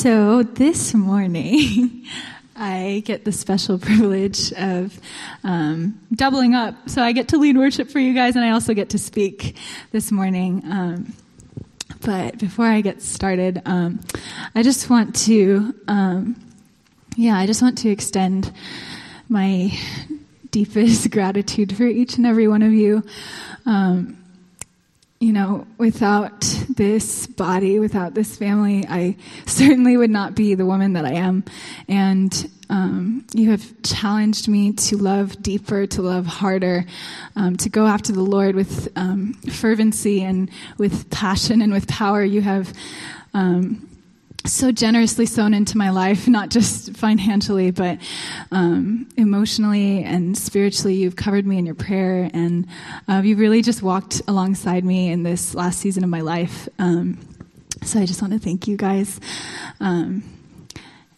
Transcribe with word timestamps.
So 0.00 0.44
this 0.44 0.94
morning, 0.94 2.06
I 2.56 3.02
get 3.04 3.26
the 3.26 3.32
special 3.32 3.78
privilege 3.78 4.50
of 4.54 4.98
um, 5.44 6.00
doubling 6.14 6.54
up. 6.54 6.88
So 6.88 7.02
I 7.02 7.12
get 7.12 7.28
to 7.28 7.36
lead 7.36 7.58
worship 7.58 7.90
for 7.90 7.98
you 7.98 8.14
guys, 8.14 8.34
and 8.34 8.42
I 8.42 8.52
also 8.52 8.72
get 8.72 8.88
to 8.90 8.98
speak 8.98 9.58
this 9.92 10.10
morning. 10.10 10.62
Um, 10.64 11.12
but 12.00 12.38
before 12.38 12.64
I 12.64 12.80
get 12.80 13.02
started, 13.02 13.60
um, 13.66 14.00
I 14.54 14.62
just 14.62 14.88
want 14.88 15.14
to, 15.26 15.74
um, 15.86 16.34
yeah, 17.18 17.36
I 17.36 17.44
just 17.44 17.60
want 17.60 17.76
to 17.78 17.90
extend 17.90 18.54
my 19.28 19.70
deepest 20.50 21.10
gratitude 21.10 21.76
for 21.76 21.84
each 21.84 22.16
and 22.16 22.24
every 22.24 22.48
one 22.48 22.62
of 22.62 22.72
you. 22.72 23.04
Um, 23.66 24.16
you 25.20 25.34
know, 25.34 25.66
without 25.76 26.40
this 26.70 27.26
body, 27.26 27.78
without 27.78 28.14
this 28.14 28.38
family, 28.38 28.86
I 28.88 29.16
certainly 29.46 29.98
would 29.98 30.10
not 30.10 30.34
be 30.34 30.54
the 30.54 30.64
woman 30.64 30.94
that 30.94 31.04
I 31.04 31.12
am. 31.12 31.44
And 31.88 32.50
um, 32.70 33.26
you 33.34 33.50
have 33.50 33.82
challenged 33.82 34.48
me 34.48 34.72
to 34.72 34.96
love 34.96 35.42
deeper, 35.42 35.86
to 35.88 36.00
love 36.00 36.24
harder, 36.24 36.86
um, 37.36 37.58
to 37.58 37.68
go 37.68 37.86
after 37.86 38.12
the 38.12 38.22
Lord 38.22 38.54
with 38.54 38.88
um, 38.96 39.34
fervency 39.34 40.22
and 40.22 40.50
with 40.78 41.10
passion 41.10 41.60
and 41.60 41.70
with 41.70 41.86
power. 41.86 42.24
You 42.24 42.40
have 42.40 42.72
um, 43.34 43.89
so 44.46 44.72
generously 44.72 45.26
sown 45.26 45.54
into 45.54 45.76
my 45.76 45.90
life, 45.90 46.26
not 46.38 46.50
just 46.50 46.96
financially, 46.96 47.70
but 47.70 47.98
um, 48.50 49.08
emotionally 49.16 50.02
and 50.04 50.36
spiritually. 50.36 50.94
You've 50.94 51.16
covered 51.16 51.46
me 51.46 51.58
in 51.58 51.66
your 51.66 51.74
prayer, 51.74 52.30
and 52.32 52.66
uh, 53.08 53.22
you've 53.24 53.38
really 53.38 53.62
just 53.62 53.82
walked 53.82 54.22
alongside 54.28 54.84
me 54.84 55.10
in 55.10 55.22
this 55.22 55.54
last 55.54 55.80
season 55.80 56.04
of 56.04 56.10
my 56.10 56.20
life. 56.20 56.68
Um, 56.78 57.18
so 57.82 58.00
I 58.00 58.06
just 58.06 58.20
want 58.20 58.34
to 58.34 58.38
thank 58.38 58.66
you 58.66 58.76
guys. 58.76 59.20
Um, 59.80 60.22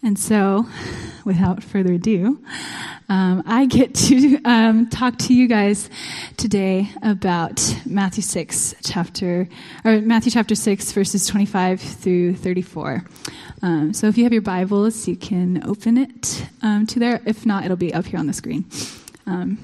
and 0.04 0.18
so, 0.18 0.66
without 1.24 1.62
further 1.62 1.92
ado, 1.92 2.44
um, 3.08 3.44
I 3.46 3.66
get 3.66 3.94
to 3.94 4.42
um, 4.44 4.88
talk 4.88 5.16
to 5.18 5.34
you 5.34 5.46
guys 5.46 5.88
today 6.36 6.90
about 7.02 7.60
Matthew 7.86 8.22
six 8.24 8.74
chapter 8.82 9.48
or 9.84 10.00
Matthew 10.00 10.32
chapter 10.32 10.56
six 10.56 10.90
verses 10.90 11.26
twenty 11.26 11.46
five 11.46 11.80
through 11.80 12.34
thirty 12.34 12.62
four. 12.62 13.04
Um, 13.62 13.92
so 13.92 14.08
if 14.08 14.18
you 14.18 14.24
have 14.24 14.32
your 14.32 14.42
Bibles, 14.42 15.06
you 15.06 15.14
can 15.14 15.64
open 15.64 15.96
it 15.96 16.48
um, 16.62 16.84
to 16.88 16.98
there. 16.98 17.20
If 17.24 17.46
not, 17.46 17.64
it'll 17.64 17.76
be 17.76 17.94
up 17.94 18.06
here 18.06 18.18
on 18.18 18.26
the 18.26 18.32
screen. 18.32 18.64
Um, 19.26 19.58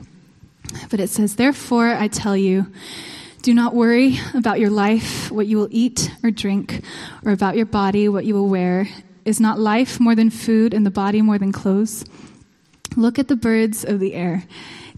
but 0.89 1.00
it 1.00 1.11
says, 1.11 1.34
"Therefore, 1.34 1.89
I 1.89 2.08
tell 2.08 2.36
you." 2.36 2.67
Do 3.41 3.55
not 3.55 3.73
worry 3.73 4.19
about 4.34 4.58
your 4.58 4.69
life, 4.69 5.30
what 5.30 5.47
you 5.47 5.58
will 5.58 5.69
eat 5.70 6.11
or 6.25 6.33
drink, 6.33 6.83
or 7.25 7.30
about 7.30 7.56
your 7.56 7.67
body, 7.67 8.08
what 8.08 8.25
you 8.25 8.34
will 8.34 8.48
wear. 8.48 8.89
Is 9.29 9.41
not 9.41 9.59
life 9.59 10.01
more 10.01 10.15
than 10.15 10.31
food 10.31 10.73
and 10.73 10.87
the 10.87 10.91
body 10.91 11.21
more 11.21 11.37
than 11.37 11.53
clothes? 11.53 12.03
Look 12.97 13.19
at 13.19 13.29
the 13.29 13.37
birds 13.37 13.85
of 13.85 14.01
the 14.01 14.15
air. 14.15 14.45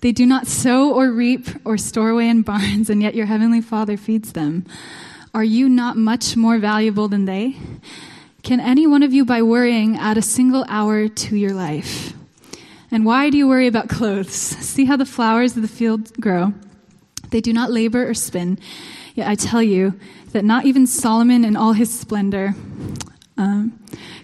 They 0.03 0.13
do 0.13 0.25
not 0.25 0.47
sow 0.47 0.95
or 0.95 1.11
reap 1.11 1.49
or 1.65 1.77
store 1.77 2.11
away 2.11 2.29
in 2.29 2.43
barns, 2.43 2.89
and 2.89 3.03
yet 3.03 3.17
your 3.17 3.27
heavenly 3.27 3.61
Father 3.61 3.97
feeds 3.97 4.31
them. 4.31 4.67
Are 5.35 5.43
you 5.43 5.69
not 5.69 5.97
much 5.97 6.37
more 6.37 6.59
valuable 6.59 7.09
than 7.09 7.25
they? 7.25 7.57
Can 8.45 8.61
any 8.61 8.87
one 8.87 9.03
of 9.03 9.13
you, 9.13 9.25
by 9.25 9.43
worrying, 9.43 9.97
add 9.97 10.17
a 10.17 10.23
single 10.23 10.65
hour 10.69 11.09
to 11.09 11.37
your 11.37 11.53
life? 11.53 12.13
And 12.89 13.05
why 13.05 13.31
do 13.31 13.37
you 13.37 13.49
worry 13.49 13.67
about 13.67 13.89
clothes? 13.89 14.31
See 14.31 14.85
how 14.85 14.97
the 14.97 15.05
flowers 15.05 15.57
of 15.57 15.63
the 15.63 15.69
field 15.69 16.17
grow. 16.21 16.55
They 17.31 17.41
do 17.41 17.53
not 17.53 17.73
labor 17.73 18.09
or 18.09 18.15
spin. 18.15 18.61
Yet 19.17 19.27
I 19.27 19.35
tell 19.35 19.61
you 19.61 19.99
that 20.31 20.45
not 20.45 20.67
even 20.67 20.87
Solomon 20.87 21.45
in 21.45 21.57
all 21.57 21.73
his 21.73 21.93
splendor 21.93 22.55
um, 23.37 23.80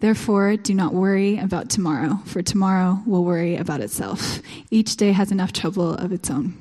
Therefore, 0.00 0.56
do 0.56 0.74
not 0.74 0.94
worry 0.94 1.38
about 1.38 1.68
tomorrow, 1.68 2.18
for 2.24 2.42
tomorrow 2.42 3.00
will 3.06 3.24
worry 3.24 3.56
about 3.56 3.80
itself. 3.80 4.40
Each 4.70 4.96
day 4.96 5.12
has 5.12 5.30
enough 5.30 5.52
trouble 5.52 5.94
of 5.94 6.12
its 6.12 6.30
own. 6.30 6.54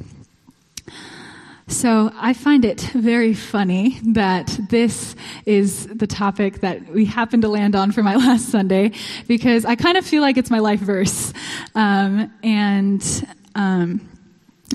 So 1.70 2.12
I 2.16 2.34
find 2.34 2.66
it 2.66 2.82
very 2.82 3.36
funny 3.36 4.00
that 4.02 4.60
this 4.70 5.16
is 5.46 5.86
the 5.86 6.08
topic 6.08 6.62
that 6.62 6.90
we 6.90 7.06
happen 7.06 7.42
to 7.42 7.48
land 7.48 7.76
on 7.76 7.92
for 7.92 8.02
my 8.02 8.16
last 8.18 8.50
Sunday 8.50 8.92
because 9.28 9.66
I 9.66 9.76
kind 9.76 9.96
of 9.96 10.06
feel 10.06 10.22
like 10.22 10.38
it's 10.38 10.50
my 10.50 10.60
life 10.60 10.80
verse. 10.80 11.32
Um, 11.76 12.34
and 12.44 13.28
um, 13.54 14.02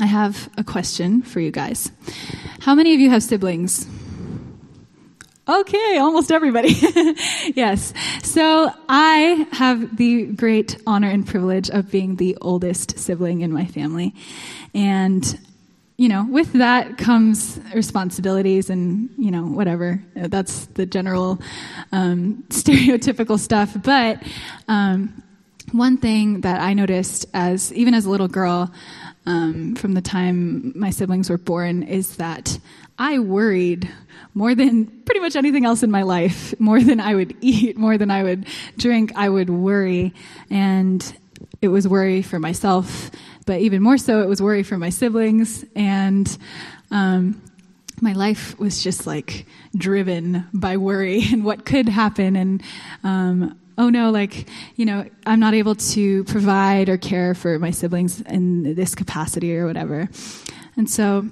I 0.00 0.06
have 0.06 0.48
a 0.56 0.62
question 0.62 1.22
for 1.22 1.40
you 1.40 1.50
guys. 1.50 1.90
How 2.60 2.76
many 2.76 2.94
of 2.94 3.00
you 3.00 3.10
have 3.10 3.24
siblings? 3.24 3.88
Okay, 5.46 5.98
almost 5.98 6.32
everybody. 6.32 6.70
yes. 7.54 7.92
So 8.22 8.72
I 8.88 9.46
have 9.52 9.94
the 9.98 10.24
great 10.24 10.78
honor 10.86 11.10
and 11.10 11.26
privilege 11.26 11.68
of 11.68 11.90
being 11.90 12.16
the 12.16 12.38
oldest 12.40 12.98
sibling 12.98 13.42
in 13.42 13.52
my 13.52 13.66
family. 13.66 14.14
And, 14.72 15.38
you 15.98 16.08
know, 16.08 16.26
with 16.30 16.54
that 16.54 16.96
comes 16.96 17.60
responsibilities 17.74 18.70
and, 18.70 19.10
you 19.18 19.30
know, 19.30 19.44
whatever. 19.44 20.02
That's 20.14 20.64
the 20.66 20.86
general 20.86 21.42
um, 21.92 22.44
stereotypical 22.48 23.38
stuff. 23.38 23.76
But 23.82 24.22
um, 24.66 25.22
one 25.72 25.98
thing 25.98 26.40
that 26.40 26.62
I 26.62 26.72
noticed 26.72 27.26
as, 27.34 27.70
even 27.74 27.92
as 27.92 28.06
a 28.06 28.10
little 28.10 28.28
girl, 28.28 28.72
um, 29.26 29.74
from 29.76 29.94
the 29.94 30.02
time 30.02 30.72
my 30.74 30.90
siblings 30.90 31.30
were 31.30 31.38
born, 31.38 31.82
is 31.82 32.16
that 32.16 32.58
I 32.98 33.18
worried 33.18 33.90
more 34.34 34.54
than 34.54 34.86
pretty 34.86 35.20
much 35.20 35.36
anything 35.36 35.64
else 35.64 35.82
in 35.82 35.90
my 35.90 36.02
life, 36.02 36.58
more 36.60 36.80
than 36.80 37.00
I 37.00 37.14
would 37.14 37.36
eat, 37.40 37.76
more 37.76 37.98
than 37.98 38.10
I 38.10 38.22
would 38.22 38.46
drink, 38.76 39.12
I 39.16 39.28
would 39.28 39.50
worry. 39.50 40.12
And 40.50 41.16
it 41.62 41.68
was 41.68 41.88
worry 41.88 42.22
for 42.22 42.38
myself, 42.38 43.10
but 43.46 43.60
even 43.60 43.82
more 43.82 43.98
so, 43.98 44.22
it 44.22 44.28
was 44.28 44.42
worry 44.42 44.62
for 44.62 44.76
my 44.76 44.90
siblings. 44.90 45.64
And 45.74 46.36
um, 46.90 47.40
my 48.00 48.12
life 48.12 48.58
was 48.58 48.82
just 48.82 49.06
like 49.06 49.46
driven 49.76 50.46
by 50.52 50.76
worry 50.76 51.22
and 51.32 51.44
what 51.44 51.64
could 51.64 51.88
happen. 51.88 52.36
And 52.36 52.62
um, 53.02 53.58
oh 53.76 53.88
no, 53.88 54.10
like, 54.10 54.48
you 54.76 54.84
know, 54.84 55.04
I'm 55.26 55.40
not 55.40 55.54
able 55.54 55.74
to 55.74 56.24
provide 56.24 56.88
or 56.88 56.96
care 56.96 57.34
for 57.34 57.58
my 57.58 57.70
siblings 57.70 58.20
in 58.22 58.74
this 58.74 58.94
capacity 58.94 59.56
or 59.56 59.66
whatever. 59.66 60.08
And 60.76 60.88
so 60.88 61.28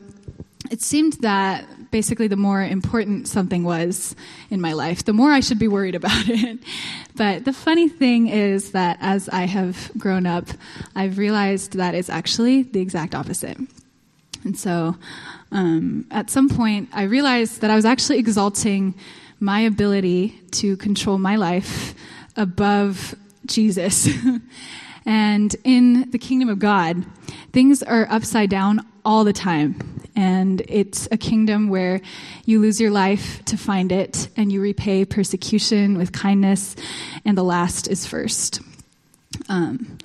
it 0.71 0.81
seemed 0.81 1.15
that 1.15 1.67
basically 1.91 2.27
the 2.27 2.37
more 2.37 2.63
important 2.63 3.29
something 3.29 3.65
was 3.65 4.17
in 4.51 4.61
my 4.61 4.73
life, 4.73 5.05
the 5.05 5.13
more 5.13 5.31
I 5.31 5.41
should 5.41 5.59
be 5.59 5.69
worried 5.69 5.95
about 6.03 6.29
it. 6.29 6.59
But 7.15 7.45
the 7.45 7.53
funny 7.53 7.89
thing 7.89 8.29
is 8.29 8.73
that 8.73 8.97
as 9.01 9.29
I 9.29 9.43
have 9.45 9.93
grown 9.99 10.27
up, 10.27 10.49
I've 10.97 11.19
realized 11.19 11.75
that 11.75 11.95
it's 11.95 12.09
actually 12.09 12.63
the 12.63 12.81
exact 12.81 13.15
opposite. 13.15 13.59
And 14.45 14.59
so 14.59 14.97
um, 15.53 16.07
at 16.11 16.31
some 16.31 16.49
point, 16.49 16.89
I 16.93 17.03
realized 17.03 17.61
that 17.61 17.71
I 17.71 17.77
was 17.77 17.85
actually 17.85 18.19
exalting 18.19 18.95
my 19.39 19.61
ability 19.61 20.41
to 20.53 20.77
control 20.79 21.19
my 21.19 21.37
life 21.37 21.95
above 22.37 23.15
Jesus. 23.47 24.09
and 25.07 25.55
in 25.65 26.11
the 26.11 26.19
kingdom 26.19 26.49
of 26.49 26.59
God, 26.59 27.05
things 27.53 27.83
are 27.83 28.07
upside 28.11 28.51
down 28.51 28.87
all 29.05 29.25
the 29.25 29.33
time. 29.33 30.01
And 30.15 30.63
it's 30.69 31.09
a 31.11 31.17
kingdom 31.17 31.69
where 31.69 32.01
you 32.45 32.61
lose 32.61 32.81
your 32.81 32.91
life 32.91 33.43
to 33.47 33.57
find 33.57 33.91
it, 33.91 34.29
and 34.37 34.53
you 34.53 34.61
repay 34.61 35.05
persecution 35.05 35.97
with 35.97 36.13
kindness, 36.13 36.77
and 37.25 37.37
the 37.37 37.43
last 37.43 37.89
is 37.89 38.07
first. 38.07 38.61
Um, 39.49 39.99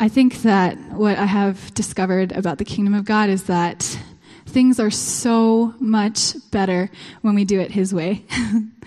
I 0.00 0.08
think 0.08 0.42
that 0.42 0.78
what 0.92 1.18
I 1.18 1.26
have 1.26 1.74
discovered 1.74 2.32
about 2.32 2.58
the 2.58 2.64
kingdom 2.64 2.94
of 2.94 3.04
God 3.04 3.28
is 3.28 3.44
that 3.44 3.98
things 4.46 4.80
are 4.80 4.90
so 4.90 5.74
much 5.78 6.34
better 6.50 6.90
when 7.20 7.34
we 7.34 7.44
do 7.44 7.60
it 7.60 7.70
His 7.70 7.92
way. 7.92 8.24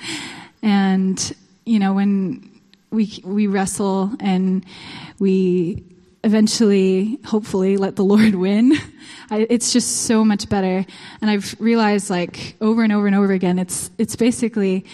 and, 0.63 1.35
you 1.65 1.79
know, 1.79 1.93
when 1.93 2.61
we, 2.91 3.21
we 3.23 3.47
wrestle 3.47 4.11
and 4.19 4.65
we 5.19 5.83
eventually, 6.23 7.19
hopefully, 7.25 7.77
let 7.77 7.95
the 7.95 8.03
Lord 8.13 8.35
win. 8.35 8.73
I, 9.29 9.47
it's 9.49 9.73
just 9.73 10.03
so 10.05 10.25
much 10.25 10.49
better. 10.49 10.85
And 11.21 11.31
I've 11.31 11.55
realized, 11.59 12.09
like 12.09 12.55
over 12.61 12.83
and 12.83 12.93
over 12.93 13.07
and 13.07 13.15
over 13.15 13.31
again, 13.31 13.59
it's 13.59 13.91
it's 13.97 14.15
basically 14.15 14.85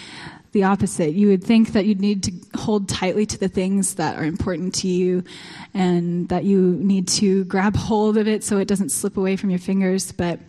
the 0.52 0.64
opposite. 0.64 1.14
You 1.14 1.28
would 1.28 1.42
think 1.42 1.72
that 1.72 1.86
you'd 1.86 2.00
need 2.00 2.22
to 2.24 2.32
hold 2.58 2.88
tightly 2.88 3.24
to 3.26 3.38
the 3.38 3.48
things 3.48 3.94
that 3.94 4.18
are 4.18 4.24
important 4.24 4.74
to 4.76 4.88
you 4.88 5.24
and 5.72 6.28
that 6.28 6.44
you 6.44 6.60
need 6.60 7.08
to 7.08 7.44
grab 7.44 7.74
hold 7.74 8.18
of 8.18 8.28
it 8.28 8.44
so 8.44 8.58
it 8.58 8.68
doesn't 8.68 8.90
slip 8.90 9.16
away 9.16 9.36
from 9.36 9.48
your 9.48 9.58
fingers. 9.58 10.12
But 10.12 10.40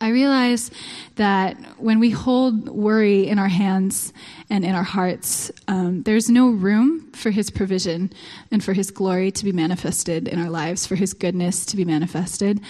I 0.00 0.08
realize 0.08 0.70
that 1.16 1.56
when 1.78 2.00
we 2.00 2.10
hold 2.10 2.68
worry 2.68 3.28
in 3.28 3.38
our 3.38 3.48
hands 3.48 4.12
and 4.50 4.64
in 4.64 4.74
our 4.74 4.82
hearts, 4.82 5.52
um, 5.68 6.02
there's 6.02 6.28
no 6.28 6.48
room 6.50 7.12
for 7.12 7.30
His 7.30 7.50
provision 7.50 8.12
and 8.50 8.62
for 8.62 8.72
His 8.72 8.90
glory 8.90 9.30
to 9.30 9.44
be 9.44 9.52
manifested 9.52 10.26
in 10.28 10.40
our 10.40 10.50
lives, 10.50 10.86
for 10.86 10.96
His 10.96 11.14
goodness 11.14 11.64
to 11.66 11.76
be 11.76 11.84
manifested. 11.84 12.60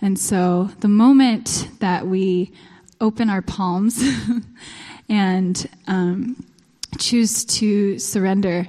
And 0.00 0.18
so 0.18 0.70
the 0.80 0.88
moment 0.88 1.68
that 1.80 2.06
we 2.06 2.52
open 3.00 3.28
our 3.28 3.42
palms 3.42 4.02
and 5.08 5.68
um, 5.88 6.44
choose 6.98 7.44
to 7.44 7.98
surrender, 7.98 8.68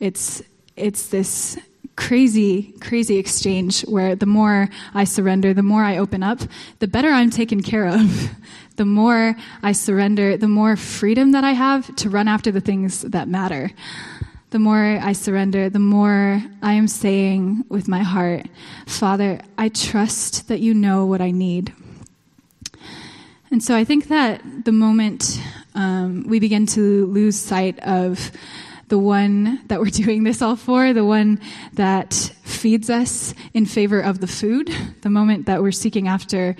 it's 0.00 0.42
it's 0.76 1.08
this 1.08 1.58
crazy, 2.00 2.72
crazy 2.80 3.18
exchange 3.18 3.82
where 3.82 4.16
the 4.16 4.26
more 4.26 4.70
I 4.94 5.04
surrender, 5.04 5.52
the 5.52 5.62
more 5.62 5.84
I 5.84 5.98
open 5.98 6.22
up, 6.22 6.40
the 6.78 6.88
better 6.88 7.10
I'm 7.10 7.30
taken 7.30 7.62
care 7.62 7.86
of. 7.86 8.30
the 8.76 8.86
more 8.86 9.36
I 9.62 9.72
surrender, 9.72 10.38
the 10.38 10.48
more 10.48 10.76
freedom 10.76 11.32
that 11.32 11.44
I 11.44 11.52
have 11.52 11.94
to 11.96 12.08
run 12.08 12.26
after 12.26 12.50
the 12.50 12.62
things 12.62 13.02
that 13.02 13.28
matter. 13.28 13.70
The 14.48 14.58
more 14.58 14.98
I 15.02 15.12
surrender, 15.12 15.68
the 15.68 15.78
more 15.78 16.42
I 16.62 16.72
am 16.72 16.88
saying 16.88 17.66
with 17.68 17.86
my 17.86 18.02
heart, 18.02 18.46
Father, 18.86 19.38
I 19.58 19.68
trust 19.68 20.48
that 20.48 20.60
you 20.60 20.72
know 20.72 21.04
what 21.04 21.20
I 21.20 21.30
need. 21.30 21.74
And 23.50 23.62
so 23.62 23.76
I 23.76 23.84
think 23.84 24.08
that 24.08 24.40
the 24.64 24.72
moment 24.72 25.38
um, 25.74 26.24
we 26.26 26.40
begin 26.40 26.64
to 26.68 27.06
lose 27.06 27.36
sight 27.38 27.78
of 27.80 28.32
the 28.90 28.98
one 28.98 29.60
that 29.68 29.80
we're 29.80 29.86
doing 29.90 30.24
this 30.24 30.42
all 30.42 30.56
for, 30.56 30.92
the 30.92 31.04
one 31.04 31.40
that 31.72 32.12
feeds 32.42 32.90
us 32.90 33.34
in 33.54 33.64
favor 33.64 34.00
of 34.00 34.20
the 34.20 34.26
food, 34.26 34.70
the 35.00 35.10
moment 35.10 35.46
that 35.46 35.62
we're 35.62 35.72
seeking 35.72 36.06
after 36.06 36.54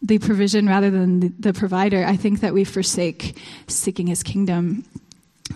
the 0.00 0.18
provision 0.18 0.66
rather 0.66 0.90
than 0.90 1.34
the, 1.40 1.52
provider, 1.52 2.04
I 2.04 2.16
think 2.16 2.40
that 2.40 2.54
we 2.54 2.62
forsake 2.64 3.36
seeking 3.66 4.06
his 4.06 4.22
kingdom. 4.22 4.84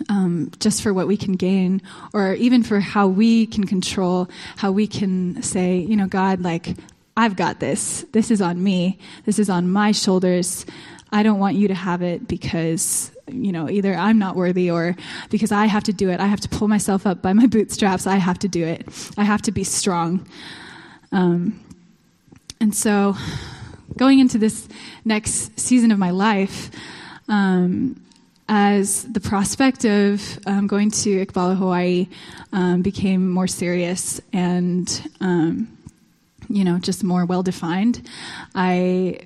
Um, 0.09 0.51
just 0.59 0.81
for 0.81 0.91
what 0.91 1.05
we 1.05 1.15
can 1.15 1.33
gain, 1.33 1.79
or 2.13 2.33
even 2.33 2.63
for 2.63 2.79
how 2.79 3.07
we 3.07 3.45
can 3.45 3.65
control, 3.65 4.27
how 4.57 4.71
we 4.71 4.87
can 4.87 5.43
say, 5.43 5.77
you 5.77 5.95
know, 5.95 6.07
God, 6.07 6.41
like, 6.41 6.75
I've 7.15 7.35
got 7.35 7.59
this. 7.59 8.03
This 8.11 8.31
is 8.31 8.41
on 8.41 8.63
me. 8.63 8.97
This 9.25 9.37
is 9.37 9.51
on 9.51 9.69
my 9.69 9.91
shoulders. 9.91 10.65
I 11.11 11.21
don't 11.21 11.37
want 11.37 11.57
you 11.57 11.67
to 11.67 11.75
have 11.75 12.01
it 12.01 12.27
because 12.27 13.11
you 13.27 13.51
know, 13.51 13.69
either 13.69 13.95
I'm 13.95 14.19
not 14.19 14.35
worthy 14.35 14.69
or 14.69 14.95
because 15.29 15.51
I 15.51 15.65
have 15.65 15.83
to 15.83 15.93
do 15.93 16.09
it. 16.09 16.19
I 16.19 16.25
have 16.25 16.41
to 16.41 16.49
pull 16.49 16.67
myself 16.67 17.07
up 17.07 17.21
by 17.21 17.33
my 17.33 17.47
bootstraps. 17.47 18.07
I 18.07 18.17
have 18.17 18.39
to 18.39 18.47
do 18.47 18.65
it. 18.65 18.87
I 19.17 19.23
have 19.23 19.41
to 19.43 19.51
be 19.51 19.63
strong. 19.63 20.27
Um, 21.11 21.59
and 22.59 22.73
so, 22.75 23.15
going 23.97 24.19
into 24.19 24.37
this 24.37 24.67
next 25.05 25.59
season 25.59 25.91
of 25.91 25.99
my 25.99 26.11
life, 26.11 26.71
um, 27.27 28.01
as 28.49 29.03
the 29.03 29.19
prospect 29.19 29.85
of 29.85 30.39
um, 30.45 30.67
going 30.67 30.91
to 30.91 31.25
Ekballo, 31.25 31.55
Hawaii 31.55 32.07
um, 32.51 32.81
became 32.81 33.29
more 33.29 33.47
serious 33.47 34.19
and, 34.31 35.11
um, 35.21 35.77
you 36.49 36.63
know, 36.63 36.77
just 36.77 37.03
more 37.03 37.25
well 37.25 37.43
defined, 37.43 38.07
I 38.53 39.19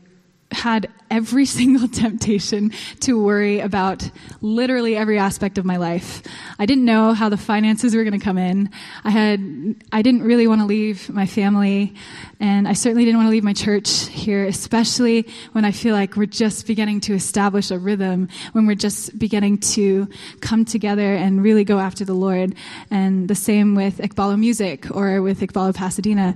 had 0.51 0.89
every 1.09 1.45
single 1.57 1.88
temptation 1.88 2.71
to 3.01 3.21
worry 3.21 3.59
about 3.59 4.09
literally 4.41 4.95
every 4.95 5.17
aspect 5.17 5.57
of 5.57 5.65
my 5.65 5.77
life. 5.77 6.21
I 6.59 6.65
didn't 6.65 6.85
know 6.85 7.13
how 7.13 7.29
the 7.29 7.38
finances 7.38 7.95
were 7.95 8.03
going 8.03 8.17
to 8.17 8.23
come 8.23 8.38
in. 8.38 8.69
I 9.03 9.09
had 9.09 9.75
I 9.91 10.01
didn't 10.01 10.23
really 10.23 10.47
want 10.47 10.61
to 10.61 10.65
leave 10.65 11.09
my 11.09 11.25
family 11.25 11.94
and 12.39 12.67
I 12.67 12.73
certainly 12.73 13.05
didn't 13.05 13.17
want 13.17 13.27
to 13.27 13.31
leave 13.31 13.44
my 13.44 13.53
church 13.53 14.07
here, 14.07 14.45
especially 14.45 15.27
when 15.53 15.65
I 15.65 15.71
feel 15.71 15.95
like 15.95 16.15
we're 16.15 16.25
just 16.25 16.67
beginning 16.67 17.01
to 17.01 17.13
establish 17.13 17.71
a 17.71 17.79
rhythm, 17.79 18.29
when 18.51 18.67
we're 18.67 18.75
just 18.75 19.17
beginning 19.17 19.57
to 19.59 20.07
come 20.41 20.63
together 20.65 21.15
and 21.15 21.41
really 21.41 21.63
go 21.63 21.79
after 21.79 22.05
the 22.05 22.13
Lord. 22.13 22.53
And 22.91 23.27
the 23.27 23.35
same 23.35 23.75
with 23.75 23.97
Ekballo 23.97 24.38
Music 24.38 24.85
or 24.91 25.21
with 25.21 25.39
Ekballo 25.39 25.73
Pasadena. 25.73 26.35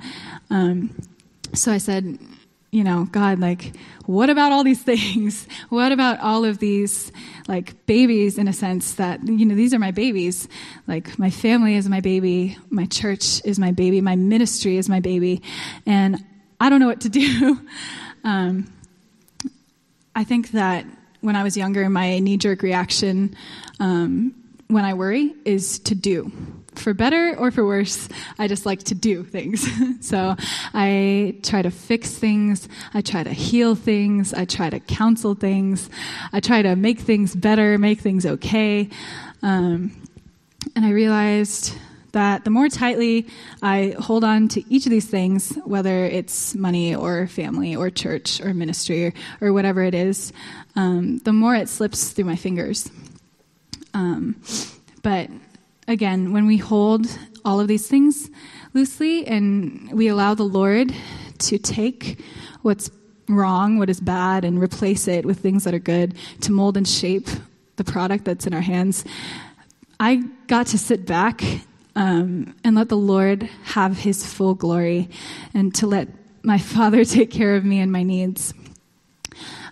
Um, 0.49 0.95
so 1.53 1.71
I 1.71 1.77
said, 1.77 2.17
you 2.71 2.85
know, 2.85 3.05
God, 3.11 3.39
like, 3.39 3.75
what 4.05 4.29
about 4.29 4.51
all 4.51 4.63
these 4.63 4.81
things? 4.91 5.47
What 5.69 5.91
about 5.91 6.19
all 6.19 6.45
of 6.45 6.57
these, 6.59 7.11
like, 7.47 7.85
babies 7.85 8.37
in 8.37 8.47
a 8.47 8.53
sense 8.53 8.93
that, 8.95 9.25
you 9.27 9.45
know, 9.45 9.55
these 9.55 9.73
are 9.73 9.79
my 9.79 9.91
babies. 9.91 10.47
Like, 10.87 11.19
my 11.19 11.29
family 11.29 11.75
is 11.75 11.87
my 11.89 11.99
baby, 11.99 12.57
my 12.69 12.85
church 12.85 13.41
is 13.45 13.59
my 13.59 13.71
baby, 13.71 14.01
my 14.01 14.15
ministry 14.15 14.77
is 14.77 14.87
my 14.87 15.01
baby, 15.01 15.41
and 15.85 16.23
I 16.59 16.69
don't 16.69 16.79
know 16.79 16.87
what 16.87 17.01
to 17.01 17.09
do. 17.09 17.59
Um, 18.23 18.71
I 20.15 20.23
think 20.25 20.51
that 20.51 20.85
when 21.21 21.35
I 21.35 21.41
was 21.41 21.57
younger, 21.57 21.89
my 21.89 22.19
knee 22.19 22.37
jerk 22.37 22.61
reaction 22.61 23.35
um, 23.79 24.35
when 24.67 24.85
I 24.85 24.93
worry 24.93 25.33
is 25.43 25.79
to 25.79 25.95
do 25.95 26.31
for 26.75 26.93
better 26.93 27.35
or 27.37 27.51
for 27.51 27.65
worse, 27.65 28.07
I 28.39 28.47
just 28.47 28.65
like 28.65 28.83
to 28.83 28.95
do 28.95 29.23
things. 29.23 29.67
so 30.05 30.35
I 30.73 31.35
try 31.43 31.61
to 31.61 31.71
fix 31.71 32.11
things. 32.11 32.67
I 32.93 33.01
try 33.01 33.23
to 33.23 33.31
heal 33.31 33.75
things. 33.75 34.33
I 34.33 34.45
try 34.45 34.69
to 34.69 34.79
counsel 34.79 35.35
things. 35.35 35.89
I 36.31 36.39
try 36.39 36.61
to 36.61 36.75
make 36.75 36.99
things 36.99 37.35
better, 37.35 37.77
make 37.77 37.99
things 37.99 38.25
okay. 38.25 38.89
Um, 39.43 39.91
and 40.75 40.85
I 40.85 40.91
realized 40.91 41.75
that 42.11 42.43
the 42.43 42.49
more 42.49 42.67
tightly 42.67 43.27
I 43.61 43.95
hold 43.97 44.23
on 44.23 44.47
to 44.49 44.63
each 44.73 44.85
of 44.85 44.91
these 44.91 45.07
things, 45.07 45.53
whether 45.63 46.05
it's 46.05 46.55
money 46.55 46.93
or 46.93 47.27
family 47.27 47.75
or 47.75 47.89
church 47.89 48.41
or 48.41 48.53
ministry 48.53 49.07
or, 49.07 49.13
or 49.39 49.53
whatever 49.53 49.83
it 49.83 49.95
is, 49.95 50.33
um, 50.75 51.19
the 51.19 51.33
more 51.33 51.55
it 51.55 51.69
slips 51.69 52.09
through 52.09 52.25
my 52.25 52.35
fingers. 52.35 52.89
Um, 53.93 54.41
but 55.03 55.29
again, 55.91 56.33
when 56.33 56.47
we 56.47 56.57
hold 56.57 57.07
all 57.43 57.59
of 57.59 57.67
these 57.67 57.87
things 57.87 58.29
loosely 58.73 59.27
and 59.27 59.91
we 59.91 60.07
allow 60.07 60.33
the 60.33 60.43
Lord 60.43 60.93
to 61.39 61.57
take 61.57 62.23
what's 62.61 62.89
wrong, 63.27 63.77
what 63.77 63.89
is 63.89 63.99
bad, 63.99 64.45
and 64.45 64.61
replace 64.61 65.07
it 65.07 65.25
with 65.25 65.39
things 65.39 65.63
that 65.63 65.73
are 65.73 65.79
good, 65.79 66.15
to 66.41 66.51
mold 66.51 66.77
and 66.77 66.87
shape 66.87 67.27
the 67.75 67.83
product 67.83 68.25
that's 68.25 68.45
in 68.45 68.53
our 68.53 68.61
hands, 68.61 69.05
I 69.99 70.23
got 70.47 70.67
to 70.67 70.77
sit 70.77 71.05
back 71.05 71.43
um, 71.95 72.55
and 72.63 72.75
let 72.75 72.89
the 72.89 72.97
Lord 72.97 73.43
have 73.63 73.97
his 73.97 74.25
full 74.25 74.55
glory 74.55 75.09
and 75.53 75.73
to 75.75 75.87
let 75.87 76.07
my 76.43 76.57
Father 76.73 77.05
take 77.05 77.31
care 77.31 77.55
of 77.55 77.65
me 77.65 77.79
and 77.79 77.91
my 77.91 78.03
needs. 78.03 78.53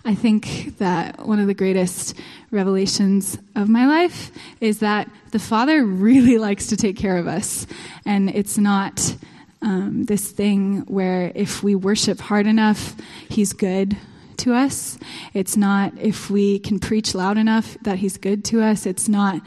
I 0.04 0.14
think 0.14 0.78
that 0.78 1.26
one 1.26 1.38
of 1.38 1.46
the 1.46 1.54
greatest 1.54 2.14
revelations 2.50 3.38
of 3.54 3.68
my 3.68 3.86
life 3.86 4.30
is 4.60 4.78
that 4.80 5.10
the 5.30 5.38
Father 5.38 5.84
really 5.84 6.38
likes 6.46 6.68
to 6.68 6.76
take 6.76 6.96
care 6.96 7.18
of 7.18 7.26
us. 7.26 7.66
And 8.06 8.30
it's 8.30 8.56
not 8.56 9.14
um, 9.62 10.04
this 10.04 10.30
thing 10.30 10.82
where 10.86 11.32
if 11.34 11.62
we 11.62 11.74
worship 11.74 12.20
hard 12.20 12.46
enough, 12.46 12.96
He's 13.28 13.52
good 13.52 13.96
to 14.38 14.54
us. 14.54 14.98
It's 15.34 15.56
not 15.56 15.92
if 15.98 16.30
we 16.30 16.58
can 16.58 16.78
preach 16.78 17.14
loud 17.14 17.36
enough 17.36 17.76
that 17.82 17.98
He's 17.98 18.16
good 18.16 18.42
to 18.46 18.62
us. 18.62 18.86
It's 18.86 19.08
not 19.08 19.42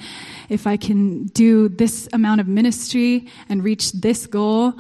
if 0.50 0.68
I 0.68 0.78
can 0.78 1.26
do 1.26 1.68
this 1.68 2.08
amount 2.14 2.42
of 2.42 2.48
ministry 2.48 3.28
and 3.50 3.64
reach 3.64 3.92
this 3.94 4.28
goal. 4.28 4.74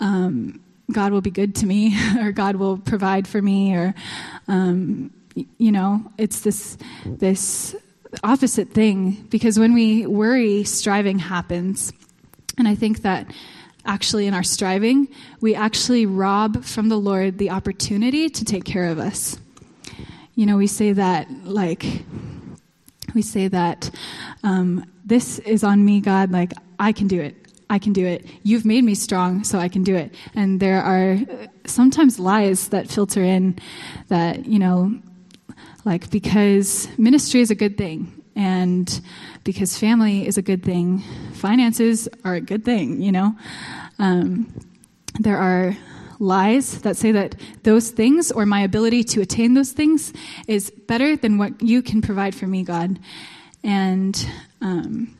Um, 0.00 0.60
God 0.92 1.12
will 1.12 1.22
be 1.22 1.30
good 1.30 1.54
to 1.56 1.66
me, 1.66 1.96
or 2.20 2.32
God 2.32 2.56
will 2.56 2.76
provide 2.76 3.26
for 3.26 3.40
me, 3.40 3.74
or 3.74 3.94
um, 4.48 5.10
you 5.34 5.72
know, 5.72 6.12
it's 6.18 6.40
this 6.40 6.76
this 7.04 7.74
opposite 8.22 8.70
thing 8.70 9.26
because 9.30 9.58
when 9.58 9.74
we 9.74 10.06
worry, 10.06 10.64
striving 10.64 11.18
happens, 11.18 11.92
and 12.58 12.68
I 12.68 12.74
think 12.74 13.02
that 13.02 13.32
actually 13.86 14.26
in 14.26 14.34
our 14.34 14.42
striving, 14.42 15.08
we 15.40 15.54
actually 15.54 16.06
rob 16.06 16.64
from 16.64 16.88
the 16.88 16.96
Lord 16.96 17.38
the 17.38 17.50
opportunity 17.50 18.28
to 18.28 18.44
take 18.44 18.64
care 18.64 18.86
of 18.86 18.98
us. 18.98 19.38
You 20.34 20.46
know, 20.46 20.56
we 20.56 20.66
say 20.66 20.92
that 20.92 21.30
like 21.44 21.84
we 23.14 23.22
say 23.22 23.48
that 23.48 23.90
um, 24.42 24.84
this 25.04 25.38
is 25.40 25.64
on 25.64 25.84
me, 25.84 26.00
God. 26.00 26.30
Like 26.30 26.52
I 26.78 26.92
can 26.92 27.06
do 27.06 27.20
it. 27.20 27.36
I 27.70 27.78
can 27.78 27.92
do 27.92 28.06
it. 28.06 28.26
You've 28.42 28.64
made 28.64 28.84
me 28.84 28.94
strong, 28.94 29.42
so 29.42 29.58
I 29.58 29.68
can 29.68 29.82
do 29.82 29.96
it. 29.96 30.14
And 30.34 30.60
there 30.60 30.82
are 30.82 31.18
sometimes 31.66 32.18
lies 32.18 32.68
that 32.68 32.88
filter 32.88 33.22
in 33.22 33.58
that, 34.08 34.46
you 34.46 34.58
know, 34.58 34.94
like 35.84 36.10
because 36.10 36.88
ministry 36.98 37.40
is 37.40 37.50
a 37.50 37.54
good 37.54 37.76
thing 37.76 38.24
and 38.36 39.00
because 39.44 39.78
family 39.78 40.26
is 40.26 40.38
a 40.38 40.42
good 40.42 40.62
thing, 40.62 41.00
finances 41.34 42.08
are 42.24 42.34
a 42.34 42.40
good 42.40 42.64
thing, 42.64 43.00
you 43.00 43.12
know. 43.12 43.36
Um, 43.98 44.52
there 45.20 45.38
are 45.38 45.76
lies 46.18 46.80
that 46.82 46.96
say 46.96 47.12
that 47.12 47.36
those 47.62 47.90
things 47.90 48.32
or 48.32 48.46
my 48.46 48.60
ability 48.60 49.04
to 49.04 49.20
attain 49.20 49.54
those 49.54 49.72
things 49.72 50.12
is 50.48 50.70
better 50.70 51.16
than 51.16 51.38
what 51.38 51.62
you 51.62 51.82
can 51.82 52.00
provide 52.00 52.34
for 52.34 52.46
me, 52.46 52.62
God. 52.62 52.98
And 53.62 54.28
um, 54.60 55.14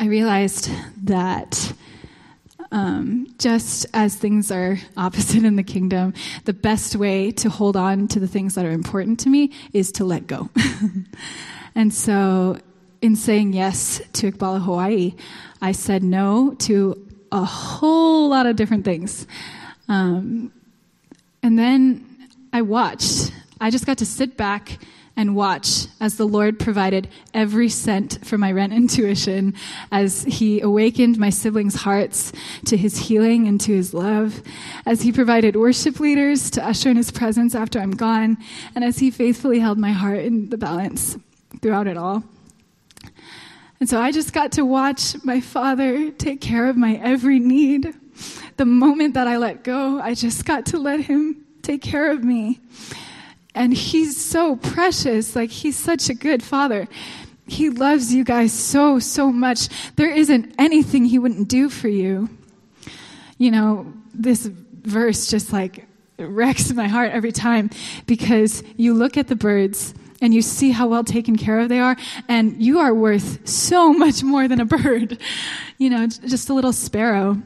I 0.00 0.06
realized 0.06 0.70
that 1.04 1.72
um, 2.74 3.28
just 3.38 3.86
as 3.94 4.16
things 4.16 4.50
are 4.50 4.78
opposite 4.96 5.44
in 5.44 5.54
the 5.54 5.62
kingdom, 5.62 6.12
the 6.44 6.52
best 6.52 6.96
way 6.96 7.30
to 7.30 7.48
hold 7.48 7.76
on 7.76 8.08
to 8.08 8.18
the 8.18 8.26
things 8.26 8.56
that 8.56 8.66
are 8.66 8.72
important 8.72 9.20
to 9.20 9.28
me 9.28 9.52
is 9.72 9.92
to 9.92 10.04
let 10.04 10.26
go. 10.26 10.50
and 11.76 11.94
so, 11.94 12.58
in 13.00 13.14
saying 13.14 13.52
yes 13.52 14.02
to 14.14 14.32
Ekballo 14.32 14.60
Hawaii, 14.60 15.14
I 15.62 15.70
said 15.70 16.02
no 16.02 16.56
to 16.60 17.00
a 17.30 17.44
whole 17.44 18.28
lot 18.28 18.46
of 18.46 18.56
different 18.56 18.84
things. 18.84 19.26
Um, 19.88 20.52
and 21.44 21.56
then 21.56 22.04
I 22.52 22.62
watched. 22.62 23.30
I 23.60 23.70
just 23.70 23.86
got 23.86 23.98
to 23.98 24.06
sit 24.06 24.36
back 24.36 24.78
and 25.16 25.36
watch 25.36 25.86
as 26.00 26.16
the 26.16 26.26
Lord 26.26 26.58
provided 26.58 27.08
every 27.32 27.68
cent 27.68 28.18
for 28.24 28.36
my 28.36 28.50
rent 28.50 28.72
and 28.72 28.90
tuition, 28.90 29.54
as 29.92 30.24
He 30.24 30.60
awakened 30.60 31.18
my 31.18 31.30
siblings' 31.30 31.76
hearts 31.76 32.32
to 32.66 32.76
His 32.76 32.98
healing 32.98 33.46
and 33.46 33.60
to 33.60 33.72
His 33.72 33.94
love, 33.94 34.42
as 34.86 35.02
He 35.02 35.12
provided 35.12 35.56
worship 35.56 36.00
leaders 36.00 36.50
to 36.50 36.66
usher 36.66 36.90
in 36.90 36.96
His 36.96 37.10
presence 37.10 37.54
after 37.54 37.78
I'm 37.78 37.92
gone, 37.92 38.38
and 38.74 38.84
as 38.84 38.98
He 38.98 39.10
faithfully 39.10 39.60
held 39.60 39.78
my 39.78 39.92
heart 39.92 40.18
in 40.20 40.50
the 40.50 40.58
balance 40.58 41.16
throughout 41.62 41.86
it 41.86 41.96
all. 41.96 42.24
And 43.80 43.88
so 43.88 44.00
I 44.00 44.12
just 44.12 44.32
got 44.32 44.52
to 44.52 44.64
watch 44.64 45.14
my 45.24 45.40
Father 45.40 46.10
take 46.10 46.40
care 46.40 46.68
of 46.68 46.76
my 46.76 46.94
every 46.94 47.38
need. 47.38 47.94
The 48.56 48.64
moment 48.64 49.14
that 49.14 49.26
I 49.26 49.36
let 49.36 49.64
go, 49.64 50.00
I 50.00 50.14
just 50.14 50.44
got 50.44 50.66
to 50.66 50.78
let 50.78 51.00
Him 51.00 51.44
take 51.62 51.82
care 51.82 52.10
of 52.10 52.22
me. 52.24 52.60
And 53.54 53.72
he's 53.72 54.22
so 54.22 54.56
precious. 54.56 55.36
Like, 55.36 55.50
he's 55.50 55.78
such 55.78 56.08
a 56.08 56.14
good 56.14 56.42
father. 56.42 56.88
He 57.46 57.70
loves 57.70 58.12
you 58.12 58.24
guys 58.24 58.52
so, 58.52 58.98
so 58.98 59.30
much. 59.30 59.68
There 59.96 60.10
isn't 60.10 60.54
anything 60.58 61.04
he 61.04 61.18
wouldn't 61.18 61.48
do 61.48 61.68
for 61.68 61.88
you. 61.88 62.28
You 63.38 63.50
know, 63.50 63.92
this 64.12 64.46
verse 64.46 65.28
just 65.28 65.52
like 65.52 65.86
wrecks 66.18 66.72
my 66.72 66.88
heart 66.88 67.12
every 67.12 67.32
time 67.32 67.70
because 68.06 68.62
you 68.76 68.94
look 68.94 69.16
at 69.16 69.28
the 69.28 69.36
birds 69.36 69.94
and 70.20 70.32
you 70.32 70.40
see 70.40 70.70
how 70.70 70.88
well 70.88 71.04
taken 71.04 71.36
care 71.36 71.60
of 71.60 71.68
they 71.68 71.80
are, 71.80 71.96
and 72.28 72.62
you 72.62 72.78
are 72.78 72.94
worth 72.94 73.46
so 73.46 73.92
much 73.92 74.22
more 74.22 74.48
than 74.48 74.60
a 74.60 74.64
bird. 74.64 75.18
You 75.76 75.90
know, 75.90 76.06
just 76.06 76.48
a 76.48 76.54
little 76.54 76.72
sparrow. 76.72 77.42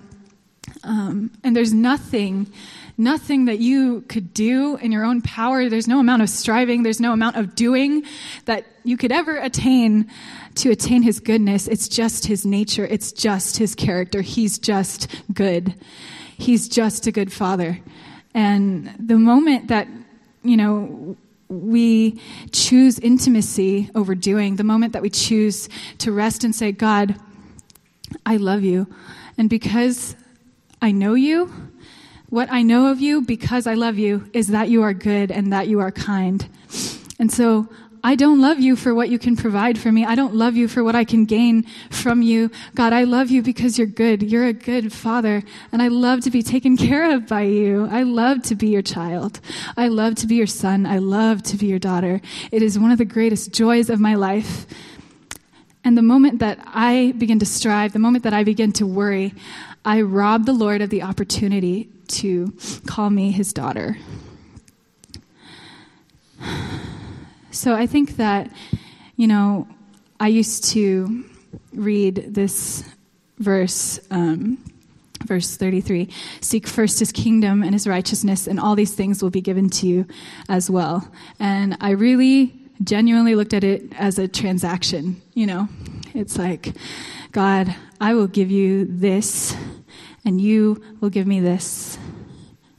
Um, 0.84 1.30
and 1.42 1.56
there's 1.56 1.72
nothing 1.72 2.52
nothing 2.98 3.44
that 3.44 3.60
you 3.60 4.02
could 4.02 4.34
do 4.34 4.76
in 4.76 4.90
your 4.90 5.04
own 5.04 5.22
power. 5.22 5.68
There's 5.68 5.86
no 5.86 6.00
amount 6.00 6.22
of 6.22 6.28
striving, 6.28 6.82
there's 6.82 7.00
no 7.00 7.12
amount 7.12 7.36
of 7.36 7.54
doing 7.54 8.04
that 8.44 8.66
you 8.84 8.96
could 8.96 9.12
ever 9.12 9.36
attain 9.36 10.10
to 10.56 10.70
attain 10.70 11.02
his 11.02 11.20
goodness. 11.20 11.68
It's 11.68 11.88
just 11.88 12.26
his 12.26 12.44
nature, 12.44 12.84
it's 12.84 13.12
just 13.12 13.56
his 13.56 13.74
character. 13.74 14.20
He's 14.20 14.58
just 14.58 15.08
good. 15.32 15.74
He's 16.36 16.68
just 16.68 17.06
a 17.06 17.12
good 17.12 17.32
father. 17.32 17.80
And 18.34 18.94
the 18.98 19.16
moment 19.16 19.68
that, 19.68 19.88
you 20.42 20.56
know, 20.56 21.16
we 21.48 22.20
choose 22.52 22.98
intimacy 22.98 23.90
over 23.94 24.14
doing, 24.14 24.56
the 24.56 24.64
moment 24.64 24.92
that 24.92 25.02
we 25.02 25.10
choose 25.10 25.68
to 25.98 26.12
rest 26.12 26.44
and 26.44 26.54
say, 26.54 26.72
God, 26.72 27.16
I 28.26 28.36
love 28.36 28.64
you. 28.64 28.86
And 29.38 29.48
because 29.48 30.14
I 30.82 30.92
know 30.92 31.14
you, 31.14 31.67
what 32.30 32.50
I 32.52 32.62
know 32.62 32.90
of 32.90 33.00
you 33.00 33.22
because 33.22 33.66
I 33.66 33.74
love 33.74 33.98
you 33.98 34.28
is 34.32 34.48
that 34.48 34.68
you 34.68 34.82
are 34.82 34.92
good 34.92 35.30
and 35.30 35.52
that 35.52 35.68
you 35.68 35.80
are 35.80 35.90
kind. 35.90 36.46
And 37.18 37.32
so 37.32 37.68
I 38.04 38.14
don't 38.14 38.40
love 38.40 38.60
you 38.60 38.76
for 38.76 38.94
what 38.94 39.08
you 39.08 39.18
can 39.18 39.34
provide 39.36 39.78
for 39.78 39.90
me. 39.90 40.04
I 40.04 40.14
don't 40.14 40.34
love 40.34 40.54
you 40.54 40.68
for 40.68 40.84
what 40.84 40.94
I 40.94 41.04
can 41.04 41.24
gain 41.24 41.64
from 41.90 42.22
you. 42.22 42.50
God, 42.74 42.92
I 42.92 43.04
love 43.04 43.30
you 43.30 43.42
because 43.42 43.76
you're 43.76 43.86
good. 43.86 44.22
You're 44.22 44.46
a 44.46 44.52
good 44.52 44.92
father. 44.92 45.42
And 45.72 45.82
I 45.82 45.88
love 45.88 46.20
to 46.20 46.30
be 46.30 46.42
taken 46.42 46.76
care 46.88 47.14
of 47.14 47.26
by 47.26 47.42
you. 47.42 47.88
I 47.90 48.02
love 48.02 48.42
to 48.44 48.54
be 48.54 48.68
your 48.68 48.82
child. 48.82 49.40
I 49.76 49.88
love 49.88 50.14
to 50.16 50.26
be 50.26 50.36
your 50.36 50.46
son. 50.46 50.86
I 50.86 50.98
love 50.98 51.42
to 51.44 51.56
be 51.56 51.66
your 51.66 51.78
daughter. 51.78 52.20
It 52.52 52.62
is 52.62 52.78
one 52.78 52.92
of 52.92 52.98
the 52.98 53.04
greatest 53.04 53.52
joys 53.52 53.90
of 53.90 54.00
my 54.00 54.14
life. 54.14 54.66
And 55.82 55.96
the 55.96 56.02
moment 56.02 56.40
that 56.40 56.58
I 56.66 57.14
begin 57.16 57.38
to 57.38 57.46
strive, 57.46 57.94
the 57.94 57.98
moment 57.98 58.24
that 58.24 58.34
I 58.34 58.44
begin 58.44 58.72
to 58.72 58.86
worry, 58.86 59.34
I 59.84 60.02
rob 60.02 60.44
the 60.44 60.52
Lord 60.52 60.82
of 60.82 60.90
the 60.90 61.02
opportunity 61.02 61.88
to 62.08 62.52
call 62.86 63.10
me 63.10 63.30
his 63.30 63.52
daughter. 63.52 63.96
So 67.50 67.74
I 67.74 67.86
think 67.86 68.16
that, 68.16 68.52
you 69.16 69.26
know, 69.26 69.66
I 70.20 70.28
used 70.28 70.64
to 70.70 71.24
read 71.72 72.34
this 72.34 72.84
verse, 73.38 74.00
um, 74.10 74.58
verse 75.24 75.56
33 75.56 76.08
Seek 76.40 76.66
first 76.66 76.98
his 76.98 77.12
kingdom 77.12 77.62
and 77.62 77.72
his 77.72 77.86
righteousness, 77.86 78.46
and 78.46 78.60
all 78.60 78.74
these 78.74 78.94
things 78.94 79.22
will 79.22 79.30
be 79.30 79.40
given 79.40 79.70
to 79.70 79.86
you 79.86 80.06
as 80.48 80.70
well. 80.70 81.10
And 81.40 81.76
I 81.80 81.90
really 81.90 82.52
genuinely 82.82 83.34
looked 83.34 83.54
at 83.54 83.64
it 83.64 83.92
as 83.98 84.18
a 84.18 84.28
transaction, 84.28 85.20
you 85.34 85.46
know? 85.46 85.68
It's 86.14 86.38
like, 86.38 86.74
God, 87.32 87.74
I 88.00 88.14
will 88.14 88.28
give 88.28 88.50
you 88.50 88.84
this 88.84 89.56
and 90.24 90.40
you 90.40 90.82
will 91.00 91.10
give 91.10 91.26
me 91.26 91.40
this. 91.40 91.98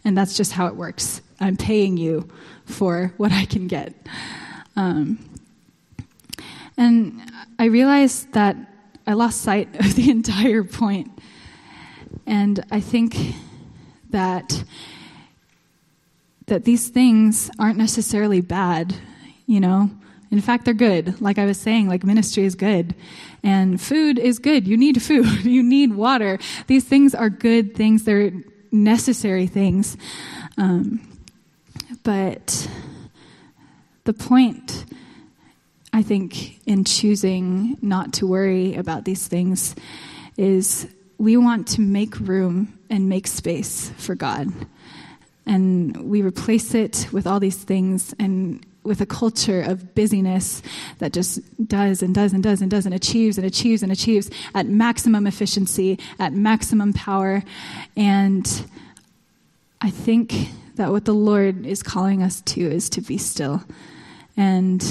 And 0.06 0.18
that's 0.18 0.36
just 0.36 0.52
how 0.52 0.68
it 0.68 0.76
works. 0.76 1.22
I'm 1.40 1.58
paying 1.58 1.98
you 1.98 2.30
for 2.66 3.14
what 3.18 3.32
I 3.32 3.46
can 3.46 3.68
get. 3.68 3.94
Um, 4.76 5.20
and 6.78 7.32
I 7.58 7.66
realized 7.66 8.32
that 8.34 8.56
I 9.06 9.14
lost 9.14 9.42
sight 9.42 9.76
of 9.80 9.96
the 9.96 10.10
entire 10.10 10.64
point. 10.64 11.12
And 12.26 12.64
I 12.72 12.80
think 12.80 13.18
that 14.12 14.64
that 16.48 16.66
these 16.66 16.90
things 16.90 17.52
aren't 17.60 17.78
necessarily 17.78 18.42
bad, 18.42 18.96
you 19.46 19.60
know. 19.60 19.90
In 20.32 20.42
fact, 20.42 20.66
they're 20.66 20.74
good. 20.74 21.22
Like 21.22 21.38
I 21.38 21.46
was 21.46 21.60
saying, 21.60 21.88
like 21.88 22.04
ministry 22.04 22.44
is 22.44 22.56
good. 22.56 22.96
And 23.44 23.80
food 23.80 24.20
is 24.20 24.40
good. 24.40 24.68
You 24.68 24.78
need 24.78 25.02
food. 25.02 25.26
You 25.46 25.64
need 25.64 25.94
water. 25.94 26.40
These 26.68 26.86
things 26.86 27.16
are 27.16 27.30
good 27.30 27.76
things. 27.76 28.04
They're 28.04 28.32
necessary 28.72 29.48
things. 29.48 29.98
Um, 30.58 31.02
but 32.04 32.70
the 34.04 34.14
point, 34.14 34.86
I 35.94 36.04
think, 36.04 36.66
in 36.68 36.84
choosing 36.84 37.78
not 37.82 38.14
to 38.14 38.28
worry 38.28 38.76
about 38.76 39.06
these 39.06 39.28
things 39.28 39.76
is 40.38 40.88
we 41.18 41.36
want 41.36 41.68
to 41.68 41.82
make 41.82 42.20
room 42.20 42.80
and 42.90 43.10
make 43.10 43.28
space 43.28 43.92
for 43.98 44.16
God. 44.16 44.48
And 45.46 46.10
we 46.10 46.22
replace 46.22 46.74
it 46.74 47.08
with 47.12 47.28
all 47.28 47.40
these 47.40 47.58
things, 47.58 48.14
and 48.20 48.66
with 48.84 49.02
a 49.02 49.06
culture 49.06 49.62
of 49.62 49.94
busyness 49.94 50.62
that 51.00 51.14
just 51.14 51.40
does 51.68 52.02
and 52.02 52.16
does 52.16 52.34
and 52.34 52.44
does 52.44 52.62
and 52.62 52.72
does 52.72 52.86
and 52.86 52.96
achieves 52.96 53.38
and 53.38 53.46
achieves 53.46 53.84
and 53.84 53.92
achieves 53.92 54.30
at 54.56 54.66
maximum 54.66 55.28
efficiency, 55.28 56.00
at 56.18 56.34
maximum 56.34 56.94
power. 56.94 57.44
And 57.96 58.66
I 59.82 59.90
think 59.90 60.34
that 60.76 60.92
what 60.92 61.06
the 61.06 61.14
Lord 61.14 61.66
is 61.66 61.84
calling 61.84 62.24
us 62.24 62.42
to 62.42 62.62
is 62.62 62.90
to 62.92 63.02
be 63.02 63.18
still. 63.18 63.64
And 64.38 64.82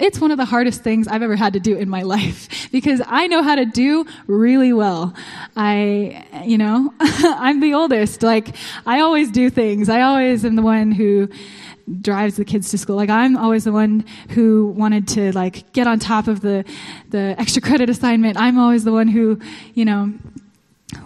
it's 0.00 0.18
one 0.18 0.30
of 0.30 0.38
the 0.38 0.44
hardest 0.44 0.82
things 0.82 1.06
I've 1.06 1.22
ever 1.22 1.36
had 1.36 1.52
to 1.52 1.60
do 1.60 1.76
in 1.76 1.88
my 1.88 2.02
life 2.14 2.70
because 2.72 3.00
I 3.06 3.26
know 3.28 3.42
how 3.42 3.54
to 3.54 3.64
do 3.64 4.06
really 4.26 4.72
well. 4.72 5.14
I, 5.56 6.26
you 6.44 6.58
know, 6.58 6.92
I'm 7.00 7.60
the 7.60 7.74
oldest. 7.74 8.22
Like, 8.22 8.56
I 8.86 9.00
always 9.00 9.30
do 9.30 9.50
things. 9.50 9.88
I 9.88 10.02
always 10.02 10.44
am 10.44 10.56
the 10.56 10.62
one 10.62 10.90
who 10.90 11.28
drives 12.00 12.36
the 12.36 12.44
kids 12.44 12.70
to 12.70 12.78
school. 12.78 12.96
Like 12.96 13.10
I'm 13.10 13.36
always 13.36 13.64
the 13.64 13.72
one 13.72 14.04
who 14.30 14.68
wanted 14.68 15.08
to 15.08 15.32
like 15.32 15.72
get 15.72 15.86
on 15.86 15.98
top 15.98 16.28
of 16.28 16.40
the 16.40 16.64
the 17.08 17.34
extra 17.38 17.62
credit 17.62 17.90
assignment. 17.90 18.36
I'm 18.36 18.58
always 18.58 18.84
the 18.84 18.92
one 18.92 19.08
who, 19.08 19.38
you 19.74 19.84
know, 19.84 20.12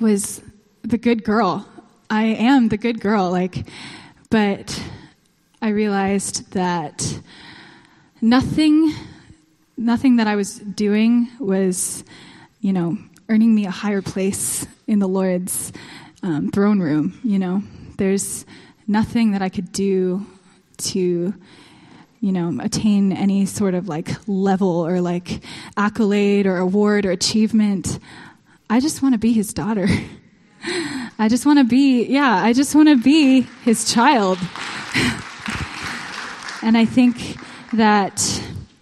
was 0.01 0.43
the 0.83 0.99
good 0.99 1.25
girl. 1.25 1.67
I 2.11 2.25
am 2.25 2.69
the 2.69 2.77
good 2.77 3.01
girl 3.01 3.31
like 3.31 3.67
but 4.31 4.83
I 5.63 5.69
realized 5.69 6.53
that 6.53 7.21
nothing 8.21 8.93
nothing 9.77 10.17
that 10.17 10.27
I 10.27 10.37
was 10.37 10.59
doing 10.59 11.29
was, 11.39 12.05
you 12.61 12.73
know, 12.73 12.99
earning 13.29 13.55
me 13.55 13.67
a 13.67 13.71
higher 13.71 14.03
place 14.03 14.67
in 14.87 14.99
the 14.99 15.09
Lord's 15.09 15.73
um, 16.23 16.51
throne 16.51 16.81
room, 16.81 17.19
you 17.25 17.39
know. 17.39 17.63
There's 17.97 18.45
nothing 18.87 19.33
that 19.33 19.43
I 19.43 19.49
could 19.49 19.73
do 19.73 20.27
to 20.93 21.35
you 22.21 22.33
know 22.33 22.59
attain 22.61 23.13
any 23.13 23.47
sort 23.47 23.75
of 23.75 23.89
like 23.89 24.09
level 24.27 24.87
or 24.87 25.01
like 25.01 25.43
accolade 25.77 26.47
or 26.47 26.57
award 26.59 27.05
or 27.05 27.11
achievement 27.11 27.99
i 28.71 28.81
just 28.81 29.03
want 29.03 29.15
to 29.15 29.19
be 29.19 29.33
his 29.33 29.53
daughter 29.53 29.87
i 31.19 31.29
just 31.29 31.45
want 31.45 31.59
to 31.59 31.65
be 31.65 32.05
yeah 32.05 32.43
i 32.43 32.53
just 32.53 32.75
want 32.75 32.89
to 32.89 32.97
be 32.97 33.43
his 33.65 33.93
child 33.93 34.39
and 36.63 36.77
i 36.77 36.85
think 36.85 37.37
that 37.73 38.19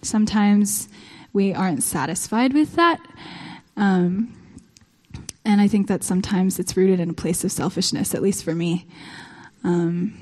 sometimes 0.01 0.87
we 1.33 1.53
aren't 1.53 1.83
satisfied 1.83 2.53
with 2.53 2.75
that. 2.75 3.01
Um, 3.75 4.33
and 5.43 5.59
I 5.59 5.67
think 5.67 5.87
that 5.87 6.03
sometimes 6.03 6.59
it's 6.59 6.77
rooted 6.77 6.99
in 6.99 7.09
a 7.09 7.13
place 7.13 7.43
of 7.43 7.51
selfishness, 7.51 8.13
at 8.13 8.21
least 8.21 8.43
for 8.43 8.55
me. 8.55 8.85
Um, 9.63 10.13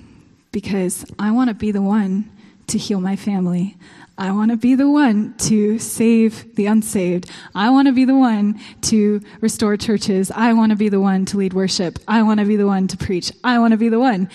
because 0.52 1.06
I 1.18 1.32
want 1.32 1.50
to 1.50 1.54
be 1.54 1.72
the 1.72 1.82
one 1.82 2.30
to 2.68 2.78
heal 2.78 3.00
my 3.00 3.16
family. 3.16 3.78
I 4.18 4.32
want 4.32 4.52
to 4.52 4.58
be 4.58 4.76
the 4.76 4.90
one 4.90 5.34
to 5.40 5.80
save 5.80 6.56
the 6.56 6.68
unsaved. 6.68 7.30
I 7.56 7.70
want 7.70 7.88
to 7.88 7.92
be 7.94 8.06
the 8.06 8.18
one 8.18 8.60
to 8.82 9.22
restore 9.40 9.78
churches. 9.78 10.32
I 10.32 10.54
want 10.54 10.72
to 10.72 10.76
be 10.76 10.90
the 10.90 11.00
one 11.00 11.26
to 11.26 11.38
lead 11.38 11.54
worship. 11.54 11.98
I 12.08 12.22
want 12.24 12.40
to 12.40 12.46
be 12.46 12.56
the 12.56 12.68
one 12.68 12.88
to 12.90 12.98
preach. 12.98 13.32
I 13.44 13.60
want 13.60 13.72
to 13.72 13.78
be 13.78 13.90
the 13.90 14.00
one. 14.00 14.30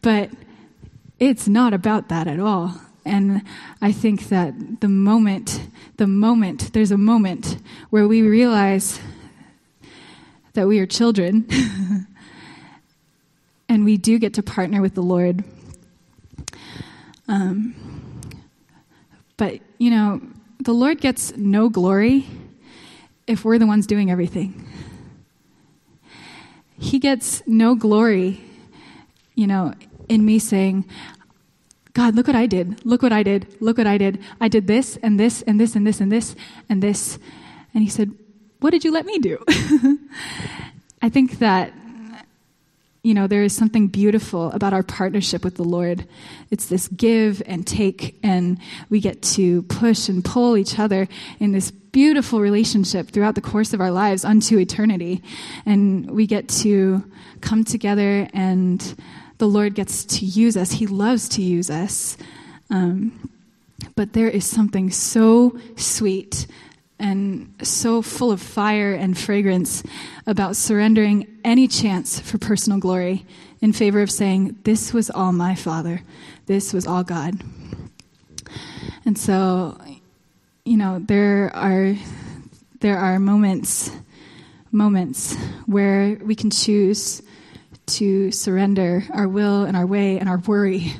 But 0.00 0.30
it's 1.18 1.48
not 1.48 1.74
about 1.74 2.08
that 2.08 2.28
at 2.28 2.38
all. 2.38 2.80
And 3.04 3.42
I 3.80 3.90
think 3.90 4.28
that 4.28 4.80
the 4.80 4.88
moment, 4.88 5.60
the 5.96 6.06
moment, 6.06 6.72
there's 6.72 6.92
a 6.92 6.98
moment 6.98 7.56
where 7.90 8.06
we 8.06 8.22
realize 8.22 9.00
that 10.52 10.68
we 10.68 10.78
are 10.78 10.86
children 10.86 11.48
and 13.68 13.84
we 13.84 13.96
do 13.96 14.18
get 14.18 14.34
to 14.34 14.42
partner 14.42 14.80
with 14.80 14.94
the 14.94 15.02
Lord. 15.02 15.42
Um, 17.28 17.74
but, 19.36 19.60
you 19.78 19.90
know, 19.90 20.20
the 20.60 20.72
Lord 20.72 21.00
gets 21.00 21.36
no 21.36 21.68
glory 21.68 22.26
if 23.26 23.44
we're 23.44 23.58
the 23.58 23.66
ones 23.66 23.86
doing 23.86 24.10
everything. 24.10 24.66
He 26.78 26.98
gets 26.98 27.42
no 27.46 27.74
glory, 27.74 28.42
you 29.34 29.46
know, 29.46 29.74
in 30.08 30.24
me 30.24 30.38
saying, 30.38 30.84
God, 31.94 32.14
look 32.14 32.26
what 32.26 32.36
I 32.36 32.46
did. 32.46 32.84
Look 32.84 33.02
what 33.02 33.12
I 33.12 33.22
did. 33.22 33.46
Look 33.60 33.78
what 33.78 33.86
I 33.86 33.98
did. 33.98 34.18
I 34.40 34.48
did 34.48 34.66
this 34.66 34.96
and 35.02 35.20
this 35.20 35.42
and 35.42 35.60
this 35.60 35.76
and 35.76 35.86
this 35.86 36.00
and 36.00 36.10
this 36.10 36.34
and 36.68 36.82
this. 36.82 37.18
And 37.74 37.82
he 37.84 37.90
said, 37.90 38.12
What 38.60 38.70
did 38.70 38.84
you 38.84 38.92
let 38.92 39.04
me 39.04 39.18
do? 39.18 39.38
I 41.02 41.08
think 41.08 41.38
that, 41.38 41.72
you 43.02 43.14
know, 43.14 43.26
there 43.26 43.42
is 43.42 43.54
something 43.54 43.88
beautiful 43.88 44.52
about 44.52 44.72
our 44.72 44.84
partnership 44.84 45.42
with 45.44 45.56
the 45.56 45.64
Lord. 45.64 46.06
It's 46.50 46.66
this 46.66 46.86
give 46.88 47.42
and 47.46 47.66
take, 47.66 48.16
and 48.22 48.58
we 48.90 49.00
get 49.00 49.22
to 49.22 49.62
push 49.62 50.08
and 50.08 50.24
pull 50.24 50.56
each 50.56 50.78
other 50.78 51.08
in 51.40 51.50
this 51.50 51.72
beautiful 51.72 52.40
relationship 52.40 53.08
throughout 53.08 53.34
the 53.34 53.40
course 53.40 53.72
of 53.72 53.80
our 53.80 53.90
lives 53.90 54.24
unto 54.24 54.56
eternity. 54.56 55.20
And 55.66 56.12
we 56.12 56.28
get 56.28 56.48
to 56.60 57.02
come 57.40 57.64
together 57.64 58.28
and 58.32 58.80
the 59.38 59.48
Lord 59.48 59.74
gets 59.74 60.04
to 60.04 60.24
use 60.24 60.56
us. 60.56 60.70
He 60.70 60.86
loves 60.86 61.28
to 61.30 61.42
use 61.42 61.70
us. 61.70 62.16
Um, 62.70 63.28
but 63.96 64.12
there 64.12 64.28
is 64.28 64.46
something 64.46 64.92
so 64.92 65.58
sweet 65.74 66.46
and 67.02 67.52
so 67.62 68.00
full 68.00 68.30
of 68.30 68.40
fire 68.40 68.94
and 68.94 69.18
fragrance 69.18 69.82
about 70.24 70.54
surrendering 70.54 71.26
any 71.44 71.66
chance 71.66 72.20
for 72.20 72.38
personal 72.38 72.78
glory 72.78 73.26
in 73.60 73.72
favor 73.72 74.00
of 74.00 74.10
saying, 74.10 74.56
This 74.62 74.94
was 74.94 75.10
all 75.10 75.32
my 75.32 75.56
Father, 75.56 76.00
this 76.46 76.72
was 76.72 76.86
all 76.86 77.02
God. 77.02 77.34
And 79.04 79.18
so, 79.18 79.76
you 80.64 80.76
know, 80.76 81.00
there 81.00 81.50
are 81.54 81.94
there 82.80 82.98
are 82.98 83.18
moments 83.18 83.90
moments 84.70 85.34
where 85.66 86.18
we 86.22 86.36
can 86.36 86.50
choose 86.50 87.20
to 87.86 88.30
surrender 88.30 89.04
our 89.12 89.26
will 89.26 89.64
and 89.64 89.76
our 89.76 89.86
way 89.86 90.18
and 90.18 90.28
our 90.28 90.38
worry. 90.38 90.92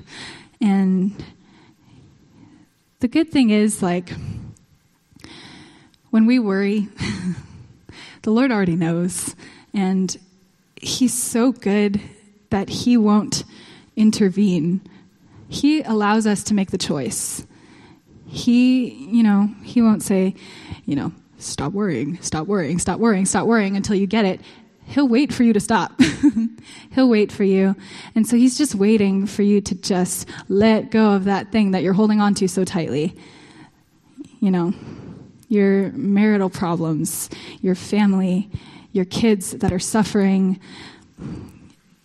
And 0.61 1.14
the 2.99 3.09
good 3.09 3.30
thing 3.30 3.50
is, 3.50 3.82
like, 3.82 4.12
when 6.12 6.26
we 6.26 6.38
worry, 6.38 6.88
the 8.23 8.31
Lord 8.31 8.52
already 8.52 8.76
knows. 8.76 9.35
And 9.73 10.14
He's 10.76 11.14
so 11.14 11.52
good 11.52 12.00
that 12.50 12.69
He 12.69 12.99
won't 12.99 13.45
intervene. 13.97 14.83
He 15.48 15.81
allows 15.83 16.27
us 16.27 16.44
to 16.44 16.55
make 16.55 16.70
the 16.70 16.79
choice. 16.79 17.46
He, 18.27 18.90
you 18.90 19.22
know, 19.22 19.48
He 19.62 19.81
won't 19.81 20.03
say, 20.03 20.35
you 20.85 20.96
know, 20.96 21.12
stop 21.38 21.72
worrying, 21.72 22.18
stop 22.20 22.46
worrying, 22.46 22.79
stop 22.79 23.01
worrying, 23.01 23.25
stop 23.25 23.46
worrying 23.46 23.75
until 23.77 23.96
you 23.96 24.07
get 24.07 24.27
it 24.27 24.40
he'll 24.85 25.09
wait 25.09 25.33
for 25.33 25.42
you 25.42 25.55
to 25.55 25.61
stop. 25.61 25.98
he'll 26.92 27.09
wait 27.09 27.33
for 27.33 27.44
you. 27.44 27.75
And 28.14 28.27
so 28.27 28.37
he's 28.37 28.59
just 28.59 28.75
waiting 28.75 29.27
for 29.27 29.40
you 29.40 29.62
to 29.62 29.75
just 29.77 30.29
let 30.48 30.90
go 30.90 31.12
of 31.12 31.25
that 31.25 31.51
thing 31.51 31.70
that 31.70 31.83
you're 31.83 31.94
holding 31.94 32.20
on 32.20 32.35
to 32.35 32.48
so 32.48 32.64
tightly. 32.64 33.16
You 34.40 34.51
know, 34.51 34.75
your 35.53 35.93
marital 35.93 36.49
problems, 36.49 37.29
your 37.61 37.75
family, 37.75 38.49
your 38.93 39.05
kids 39.05 39.51
that 39.51 39.71
are 39.71 39.79
suffering, 39.79 40.59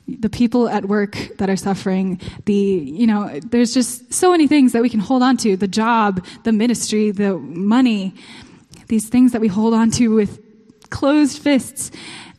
the 0.06 0.30
people 0.30 0.68
at 0.68 0.84
work 0.84 1.18
that 1.38 1.50
are 1.50 1.56
suffering, 1.56 2.20
the, 2.44 2.54
you 2.54 3.08
know, 3.08 3.40
there's 3.46 3.74
just 3.74 4.14
so 4.14 4.32
many 4.32 4.48
things 4.48 4.74
that 4.74 4.82
we 4.82 4.90
can 4.90 5.00
hold 5.00 5.24
on 5.24 5.38
to 5.38 5.56
the 5.56 5.68
job, 5.68 6.26
the 6.44 6.52
ministry, 6.52 7.10
the 7.12 7.38
money, 7.38 8.14
these 8.90 9.08
things 9.08 9.32
that 9.32 9.40
we 9.40 9.48
hold 9.48 9.74
on 9.74 9.92
to 9.92 10.10
with 10.10 10.42
closed 10.90 11.42
fists 11.42 11.90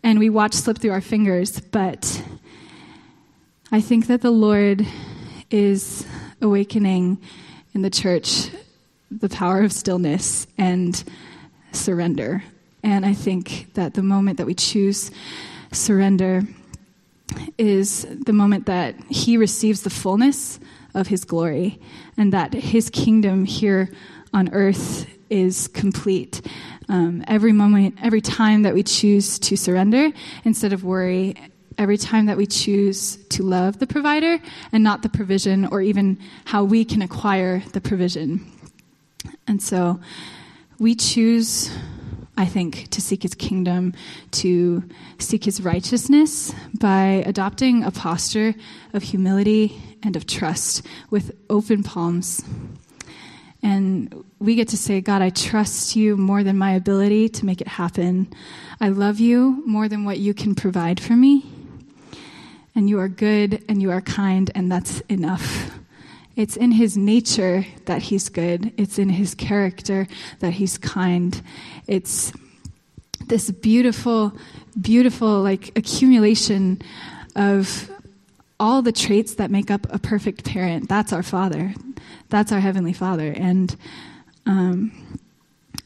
and 0.02 0.18
we 0.18 0.28
watch 0.28 0.52
slip 0.52 0.76
through 0.76 0.92
our 0.92 1.00
fingers. 1.00 1.58
But 1.58 2.22
I 3.72 3.80
think 3.80 4.08
that 4.08 4.20
the 4.20 4.30
Lord 4.30 4.86
is 5.50 6.06
awakening 6.42 7.18
in 7.72 7.80
the 7.80 7.90
church 7.90 8.50
the 9.10 9.28
power 9.28 9.62
of 9.62 9.72
stillness 9.72 10.46
and 10.56 11.02
surrender. 11.72 12.42
And 12.82 13.04
I 13.04 13.14
think 13.14 13.74
that 13.74 13.94
the 13.94 14.02
moment 14.02 14.38
that 14.38 14.46
we 14.46 14.54
choose 14.54 15.10
surrender 15.72 16.42
is 17.56 18.06
the 18.24 18.32
moment 18.32 18.66
that 18.66 18.94
He 19.08 19.36
receives 19.36 19.82
the 19.82 19.90
fullness 19.90 20.60
of 20.94 21.08
His 21.08 21.24
glory 21.24 21.80
and 22.16 22.32
that 22.32 22.54
His 22.54 22.90
kingdom 22.90 23.44
here 23.44 23.90
on 24.32 24.52
earth 24.52 25.06
is 25.30 25.68
complete. 25.68 26.40
Um, 26.88 27.22
every 27.26 27.52
moment, 27.52 27.96
every 28.02 28.20
time 28.20 28.62
that 28.62 28.74
we 28.74 28.82
choose 28.82 29.38
to 29.40 29.56
surrender 29.56 30.10
instead 30.44 30.72
of 30.72 30.84
worry, 30.84 31.36
every 31.76 31.98
time 31.98 32.26
that 32.26 32.36
we 32.36 32.46
choose 32.46 33.16
to 33.28 33.42
love 33.42 33.78
the 33.78 33.86
provider 33.86 34.38
and 34.72 34.82
not 34.82 35.02
the 35.02 35.08
provision 35.08 35.66
or 35.66 35.80
even 35.82 36.18
how 36.44 36.64
we 36.64 36.84
can 36.84 37.02
acquire 37.02 37.62
the 37.72 37.80
provision. 37.80 38.44
And 39.48 39.62
so 39.62 39.98
we 40.78 40.94
choose, 40.94 41.70
I 42.36 42.44
think, 42.44 42.88
to 42.90 43.00
seek 43.00 43.22
his 43.22 43.34
kingdom, 43.34 43.94
to 44.32 44.84
seek 45.18 45.44
his 45.44 45.62
righteousness 45.62 46.54
by 46.78 47.24
adopting 47.26 47.82
a 47.82 47.90
posture 47.90 48.54
of 48.92 49.02
humility 49.02 49.80
and 50.02 50.14
of 50.14 50.26
trust 50.26 50.86
with 51.10 51.34
open 51.50 51.82
palms. 51.82 52.44
And 53.62 54.24
we 54.38 54.54
get 54.54 54.68
to 54.68 54.76
say, 54.76 55.00
God, 55.00 55.20
I 55.20 55.30
trust 55.30 55.96
you 55.96 56.16
more 56.16 56.44
than 56.44 56.56
my 56.56 56.72
ability 56.72 57.28
to 57.30 57.46
make 57.46 57.60
it 57.60 57.66
happen. 57.66 58.32
I 58.80 58.90
love 58.90 59.18
you 59.18 59.64
more 59.66 59.88
than 59.88 60.04
what 60.04 60.18
you 60.18 60.32
can 60.32 60.54
provide 60.54 61.00
for 61.00 61.14
me. 61.14 61.44
And 62.76 62.88
you 62.88 63.00
are 63.00 63.08
good 63.08 63.64
and 63.68 63.82
you 63.82 63.90
are 63.90 64.00
kind, 64.00 64.50
and 64.54 64.70
that's 64.70 65.00
enough. 65.08 65.72
It's 66.38 66.56
in 66.56 66.70
his 66.70 66.96
nature 66.96 67.66
that 67.86 68.00
he's 68.00 68.28
good, 68.28 68.72
it's 68.76 68.96
in 68.96 69.08
his 69.08 69.34
character 69.34 70.06
that 70.38 70.52
he's 70.52 70.78
kind. 70.78 71.42
It's 71.88 72.32
this 73.26 73.50
beautiful, 73.50 74.32
beautiful, 74.80 75.42
like 75.42 75.76
accumulation 75.76 76.80
of 77.34 77.90
all 78.60 78.82
the 78.82 78.92
traits 78.92 79.34
that 79.34 79.50
make 79.50 79.68
up 79.68 79.88
a 79.90 79.98
perfect 79.98 80.44
parent. 80.44 80.88
That's 80.88 81.12
our 81.12 81.24
Father. 81.24 81.74
That's 82.28 82.52
our 82.52 82.60
Heavenly 82.60 82.92
Father. 82.92 83.32
And 83.32 83.74
um, 84.46 84.92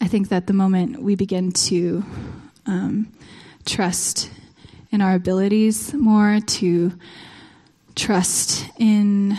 I 0.02 0.06
think 0.06 0.28
that 0.28 0.48
the 0.48 0.52
moment 0.52 1.02
we 1.02 1.14
begin 1.14 1.52
to 1.52 2.04
um, 2.66 3.10
trust 3.64 4.30
in 4.90 5.00
our 5.00 5.14
abilities 5.14 5.94
more, 5.94 6.40
to 6.40 6.92
trust 7.94 8.66
in 8.78 9.38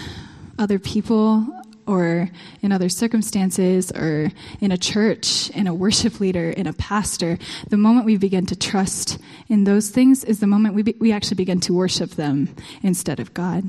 other 0.57 0.79
people 0.79 1.45
or 1.85 2.29
in 2.61 2.71
other 2.71 2.87
circumstances 2.89 3.91
or 3.91 4.31
in 4.61 4.71
a 4.71 4.77
church, 4.77 5.49
in 5.49 5.67
a 5.67 5.73
worship 5.73 6.19
leader, 6.19 6.49
in 6.49 6.65
a 6.65 6.73
pastor, 6.73 7.37
the 7.69 7.77
moment 7.77 8.05
we 8.05 8.17
begin 8.17 8.45
to 8.45 8.55
trust 8.55 9.19
in 9.49 9.65
those 9.65 9.89
things 9.89 10.23
is 10.23 10.39
the 10.39 10.47
moment 10.47 10.75
we, 10.75 10.83
be, 10.83 10.95
we 10.99 11.11
actually 11.11 11.35
begin 11.35 11.59
to 11.59 11.73
worship 11.73 12.11
them 12.11 12.55
instead 12.81 13.19
of 13.19 13.33
God. 13.33 13.65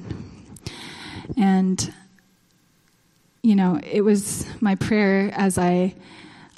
And 1.36 1.92
you 3.44 3.54
know, 3.54 3.78
it 3.82 4.00
was 4.00 4.46
my 4.62 4.74
prayer 4.74 5.30
as 5.34 5.58
I 5.58 5.94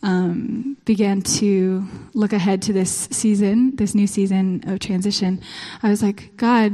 um, 0.04 0.76
began 0.84 1.20
to 1.22 1.84
look 2.14 2.32
ahead 2.32 2.62
to 2.62 2.72
this 2.72 3.08
season, 3.10 3.74
this 3.74 3.92
new 3.92 4.06
season 4.06 4.62
of 4.68 4.78
transition. 4.78 5.40
I 5.82 5.88
was 5.88 6.00
like, 6.00 6.36
God, 6.36 6.72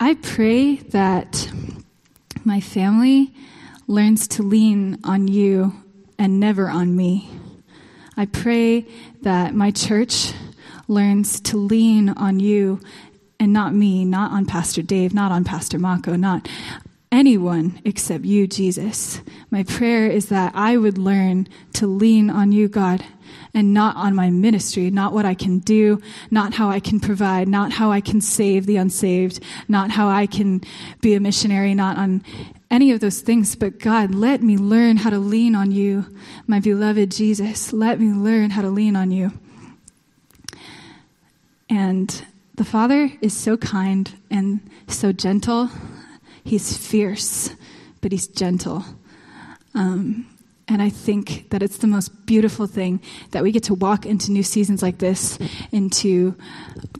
I 0.00 0.14
pray 0.14 0.76
that 0.76 1.46
my 2.44 2.60
family 2.60 3.32
learns 3.86 4.28
to 4.28 4.42
lean 4.42 4.98
on 5.04 5.28
you 5.28 5.74
and 6.18 6.40
never 6.40 6.68
on 6.68 6.96
me. 6.96 7.28
I 8.16 8.26
pray 8.26 8.86
that 9.22 9.54
my 9.54 9.70
church 9.70 10.32
learns 10.88 11.40
to 11.40 11.56
lean 11.56 12.10
on 12.10 12.40
you 12.40 12.80
and 13.40 13.52
not 13.52 13.74
me, 13.74 14.04
not 14.04 14.30
on 14.30 14.46
Pastor 14.46 14.82
Dave, 14.82 15.14
not 15.14 15.32
on 15.32 15.44
Pastor 15.44 15.78
Mako, 15.78 16.16
not 16.16 16.48
anyone 17.10 17.80
except 17.84 18.24
you, 18.24 18.46
Jesus. 18.46 19.20
My 19.50 19.62
prayer 19.62 20.06
is 20.06 20.28
that 20.28 20.52
I 20.54 20.76
would 20.76 20.98
learn 20.98 21.48
to 21.74 21.86
lean 21.86 22.30
on 22.30 22.52
you, 22.52 22.68
God, 22.68 23.04
and 23.54 23.74
not 23.74 23.96
on 23.96 24.14
my 24.14 24.30
ministry, 24.30 24.90
not 24.90 25.12
what 25.12 25.24
I 25.24 25.34
can 25.34 25.58
do, 25.58 26.00
not 26.30 26.54
how 26.54 26.68
I 26.70 26.80
can 26.80 27.00
provide, 27.00 27.48
not 27.48 27.72
how 27.72 27.90
I 27.90 28.00
can 28.00 28.20
save 28.20 28.66
the 28.66 28.76
unsaved, 28.76 29.40
not 29.68 29.90
how 29.90 30.08
I 30.08 30.26
can 30.26 30.62
be 31.00 31.14
a 31.14 31.20
missionary, 31.20 31.74
not 31.74 31.98
on 31.98 32.24
any 32.70 32.90
of 32.92 33.00
those 33.00 33.20
things. 33.20 33.54
But 33.54 33.78
God, 33.78 34.14
let 34.14 34.42
me 34.42 34.56
learn 34.56 34.96
how 34.96 35.10
to 35.10 35.18
lean 35.18 35.54
on 35.54 35.70
you, 35.70 36.06
my 36.46 36.60
beloved 36.60 37.10
Jesus. 37.10 37.72
Let 37.72 38.00
me 38.00 38.12
learn 38.12 38.50
how 38.50 38.62
to 38.62 38.70
lean 38.70 38.96
on 38.96 39.10
you. 39.10 39.32
And 41.68 42.26
the 42.54 42.64
Father 42.64 43.10
is 43.20 43.34
so 43.34 43.56
kind 43.56 44.12
and 44.30 44.60
so 44.86 45.12
gentle. 45.12 45.70
He's 46.44 46.76
fierce, 46.76 47.50
but 48.00 48.12
he's 48.12 48.26
gentle. 48.26 48.84
Um, 49.74 50.26
and 50.68 50.80
I 50.80 50.90
think 50.90 51.50
that 51.50 51.62
it's 51.62 51.78
the 51.78 51.86
most 51.86 52.24
beautiful 52.24 52.66
thing 52.66 53.00
that 53.32 53.42
we 53.42 53.50
get 53.50 53.64
to 53.64 53.74
walk 53.74 54.06
into 54.06 54.30
new 54.30 54.42
seasons 54.42 54.82
like 54.82 54.98
this, 54.98 55.38
into 55.72 56.36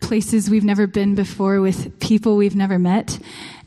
places 0.00 0.50
we've 0.50 0.64
never 0.64 0.86
been 0.86 1.14
before 1.14 1.60
with 1.60 1.98
people 2.00 2.36
we've 2.36 2.56
never 2.56 2.78
met. 2.78 3.18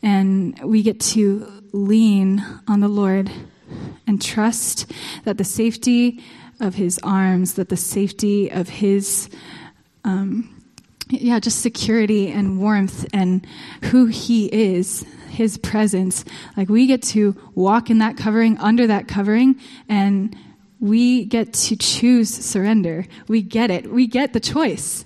And 0.04 0.60
we 0.64 0.84
get 0.84 1.00
to 1.02 1.64
lean 1.72 2.44
on 2.68 2.82
the 2.82 2.88
Lord 2.88 3.32
and 4.06 4.22
trust 4.22 4.92
that 5.24 5.38
the 5.38 5.44
safety 5.44 6.22
of 6.60 6.76
his 6.76 7.00
arms, 7.02 7.54
that 7.54 7.70
the 7.70 7.78
safety 7.78 8.52
of 8.52 8.70
his, 8.70 9.30
um, 10.04 10.64
yeah, 11.10 11.40
just 11.40 11.62
security 11.62 12.32
and 12.32 12.60
warmth 12.60 13.06
and 13.14 13.46
who 13.84 14.08
he 14.08 14.48
is, 14.48 15.06
his 15.36 15.58
presence. 15.58 16.26
Like 16.58 16.70
we 16.70 16.88
get 16.88 17.02
to 17.04 17.36
walk 17.54 17.90
in 17.90 18.00
that 18.00 18.18
covering, 18.18 18.58
under 18.58 18.88
that 18.88 19.08
covering, 19.08 19.60
and 19.88 20.36
we 20.80 21.26
get 21.26 21.54
to 21.54 21.76
choose 21.76 22.30
surrender. 22.30 23.06
We 23.28 23.42
get 23.42 23.72
it. 23.72 23.92
We 23.92 24.08
get 24.08 24.34
the 24.34 24.40
choice. 24.40 25.06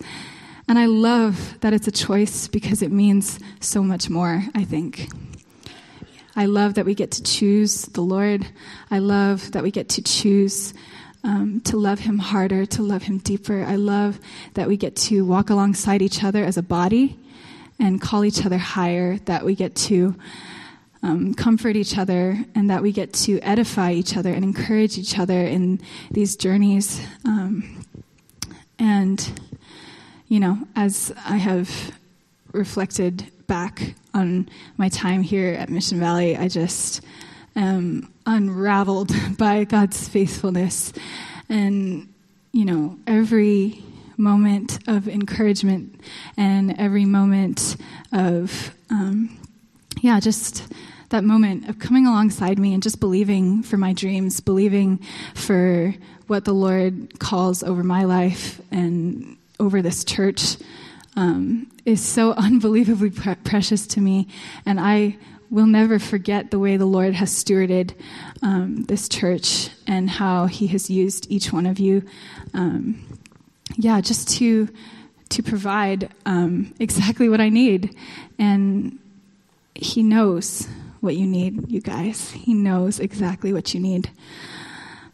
And 0.67 0.77
I 0.77 0.85
love 0.85 1.59
that 1.61 1.73
it's 1.73 1.87
a 1.87 1.91
choice 1.91 2.47
because 2.47 2.81
it 2.81 2.91
means 2.91 3.39
so 3.59 3.81
much 3.81 4.09
more, 4.09 4.43
I 4.53 4.63
think. 4.63 5.09
I 6.35 6.45
love 6.45 6.75
that 6.75 6.85
we 6.85 6.93
get 6.93 7.11
to 7.11 7.23
choose 7.23 7.85
the 7.87 8.01
Lord. 8.01 8.45
I 8.91 8.99
love 8.99 9.51
that 9.51 9.63
we 9.63 9.71
get 9.71 9.89
to 9.89 10.01
choose 10.01 10.73
um, 11.23 11.59
to 11.61 11.75
love 11.75 11.99
Him 11.99 12.17
harder, 12.17 12.65
to 12.67 12.83
love 12.83 13.03
Him 13.03 13.17
deeper. 13.17 13.63
I 13.63 13.75
love 13.75 14.19
that 14.53 14.67
we 14.67 14.77
get 14.77 14.95
to 15.07 15.25
walk 15.25 15.49
alongside 15.49 16.01
each 16.01 16.23
other 16.23 16.43
as 16.43 16.55
a 16.55 16.63
body 16.63 17.19
and 17.79 18.01
call 18.01 18.25
each 18.25 18.45
other 18.45 18.57
higher, 18.57 19.17
that 19.25 19.45
we 19.45 19.55
get 19.55 19.75
to 19.75 20.15
um, 21.01 21.33
comfort 21.33 21.75
each 21.75 21.97
other, 21.97 22.37
and 22.55 22.69
that 22.69 22.81
we 22.81 22.91
get 22.91 23.13
to 23.13 23.39
edify 23.39 23.93
each 23.93 24.17
other 24.17 24.31
and 24.31 24.43
encourage 24.43 24.97
each 24.97 25.17
other 25.17 25.41
in 25.41 25.79
these 26.11 26.35
journeys. 26.35 27.01
Um, 27.25 27.85
and, 28.77 29.41
you 30.27 30.39
know, 30.39 30.67
as 30.75 31.13
I 31.25 31.37
have 31.37 31.93
reflected 32.51 33.31
back 33.47 33.95
on 34.13 34.49
my 34.77 34.89
time 34.89 35.21
here 35.21 35.53
at 35.53 35.69
Mission 35.69 35.99
Valley, 35.99 36.35
I 36.35 36.47
just 36.47 37.01
am 37.55 38.11
unraveled 38.25 39.11
by 39.37 39.63
God's 39.63 40.07
faithfulness. 40.07 40.93
And, 41.49 42.13
you 42.51 42.65
know, 42.65 42.97
every 43.07 43.83
moment 44.19 44.87
of 44.87 45.07
encouragement 45.07 45.99
and 46.37 46.79
every 46.79 47.05
moment 47.05 47.77
of, 48.11 48.75
um, 48.89 49.37
yeah, 50.01 50.19
just 50.19 50.71
that 51.09 51.23
moment 51.23 51.67
of 51.67 51.79
coming 51.79 52.05
alongside 52.05 52.59
me 52.59 52.73
and 52.73 52.83
just 52.83 52.99
believing 52.99 53.63
for 53.63 53.77
my 53.77 53.93
dreams, 53.93 54.39
believing 54.39 54.99
for 55.33 55.95
what 56.27 56.45
the 56.45 56.53
Lord 56.53 57.19
calls 57.19 57.63
over 57.63 57.83
my 57.83 58.03
life 58.03 58.61
and 58.71 59.37
over 59.59 59.81
this 59.81 60.03
church 60.03 60.57
um, 61.15 61.69
is 61.85 62.03
so 62.03 62.33
unbelievably 62.37 63.11
pre- 63.11 63.35
precious 63.35 63.87
to 63.87 64.01
me. 64.01 64.27
And 64.65 64.79
I 64.79 65.17
will 65.49 65.65
never 65.65 65.97
forget 65.97 66.51
the 66.51 66.59
way 66.59 66.77
the 66.77 66.85
Lord 66.85 67.15
has 67.15 67.31
stewarded 67.31 67.93
um, 68.43 68.83
this 68.83 69.09
church 69.09 69.69
and 69.87 70.09
how 70.09 70.45
He 70.45 70.67
has 70.67 70.89
used 70.89 71.25
each 71.31 71.51
one 71.51 71.65
of 71.65 71.79
you. 71.79 72.03
Um, 72.53 73.08
yeah, 73.75 74.01
just 74.01 74.29
to 74.37 74.69
to 75.29 75.43
provide 75.43 76.09
um, 76.25 76.73
exactly 76.79 77.29
what 77.29 77.39
I 77.39 77.49
need, 77.49 77.95
and 78.37 78.97
He 79.75 80.03
knows 80.03 80.67
what 81.01 81.15
you 81.15 81.25
need, 81.25 81.69
you 81.71 81.81
guys. 81.81 82.31
He 82.31 82.53
knows 82.53 82.99
exactly 82.99 83.53
what 83.53 83.73
you 83.73 83.79
need. 83.79 84.09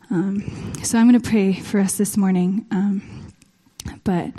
Um, 0.10 0.74
so 0.84 0.98
I'm 0.98 1.10
going 1.10 1.20
to 1.20 1.30
pray 1.30 1.54
for 1.54 1.80
us 1.80 1.98
this 1.98 2.15
morning, 2.15 2.65
um, 2.72 3.32
but 4.04 4.32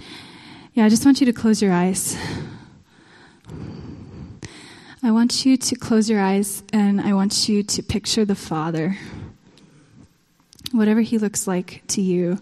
yeah, 0.75 0.85
I 0.85 0.89
just 0.89 1.05
want 1.05 1.21
you 1.21 1.27
to 1.27 1.33
close 1.33 1.61
your 1.61 1.73
eyes. 1.73 2.17
I 5.03 5.11
want 5.11 5.47
you 5.47 5.57
to 5.57 5.77
close 5.77 6.11
your 6.11 6.21
eyes 6.21 6.63
and 6.73 7.01
I 7.01 7.15
want 7.15 7.49
you 7.49 7.63
to 7.63 7.83
picture 7.83 8.25
the 8.25 8.35
Father. 8.35 8.99
Whatever 10.73 11.01
he 11.01 11.17
looks 11.17 11.47
like 11.47 11.83
to 11.89 12.03
you. 12.03 12.41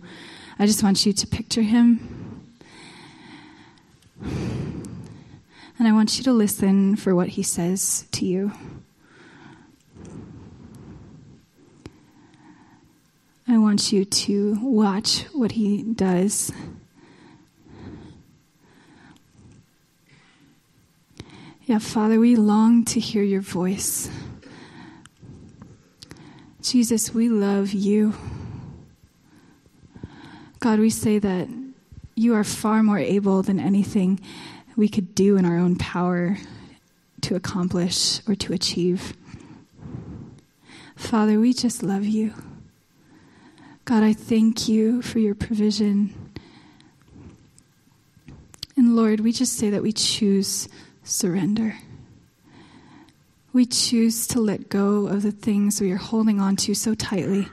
I 0.58 0.66
just 0.66 0.82
want 0.82 1.04
you 1.04 1.12
to 1.12 1.26
picture 1.26 1.62
him. 1.62 2.44
And 5.78 5.88
I 5.88 5.92
want 5.92 6.16
you 6.16 6.24
to 6.24 6.32
listen 6.32 6.96
for 6.96 7.14
what 7.14 7.28
he 7.28 7.42
says 7.42 8.06
to 8.12 8.24
you. 8.24 8.52
I 13.48 13.58
want 13.58 13.92
you 13.92 14.04
to 14.04 14.58
watch 14.62 15.24
what 15.32 15.52
he 15.52 15.82
does. 15.82 16.52
Yeah, 21.66 21.78
Father, 21.78 22.20
we 22.20 22.36
long 22.36 22.84
to 22.86 23.00
hear 23.00 23.22
your 23.22 23.40
voice. 23.40 24.10
Jesus, 26.62 27.12
we 27.12 27.28
love 27.28 27.72
you. 27.72 28.14
God, 30.64 30.81
we 30.81 30.88
say 30.88 31.18
that 31.18 31.46
you 32.14 32.35
are 32.35 32.42
far 32.42 32.83
more 32.83 32.98
able 32.98 33.42
than 33.42 33.61
anything 33.61 34.18
we 34.77 34.88
could 34.88 35.14
do 35.14 35.37
in 35.37 35.44
our 35.44 35.59
own 35.59 35.77
power 35.77 36.38
to 37.20 37.37
accomplish 37.37 38.27
or 38.27 38.35
to 38.37 38.55
achieve. 38.55 39.12
Father, 40.96 41.38
we 41.38 41.53
just 41.53 41.83
love 41.83 42.07
you. 42.07 42.33
God, 43.85 44.03
I 44.03 44.14
thank 44.14 44.66
you 44.66 45.03
for 45.03 45.18
your 45.18 45.35
provision. 45.35 46.33
And 48.74 48.96
Lord, 48.96 49.20
we 49.20 49.33
just 49.33 49.59
say 49.59 49.68
that 49.68 49.83
we 49.83 49.92
choose 49.92 50.66
surrender. 51.03 51.77
We 53.53 53.66
choose 53.66 54.27
to 54.29 54.40
let 54.40 54.70
go 54.70 55.09
of 55.09 55.20
the 55.20 55.31
things 55.31 55.79
we 55.79 55.92
are 55.92 55.98
holding 55.98 56.40
on 56.40 56.57
to 56.57 56.74
so 56.74 56.94
tightly. 56.94 57.48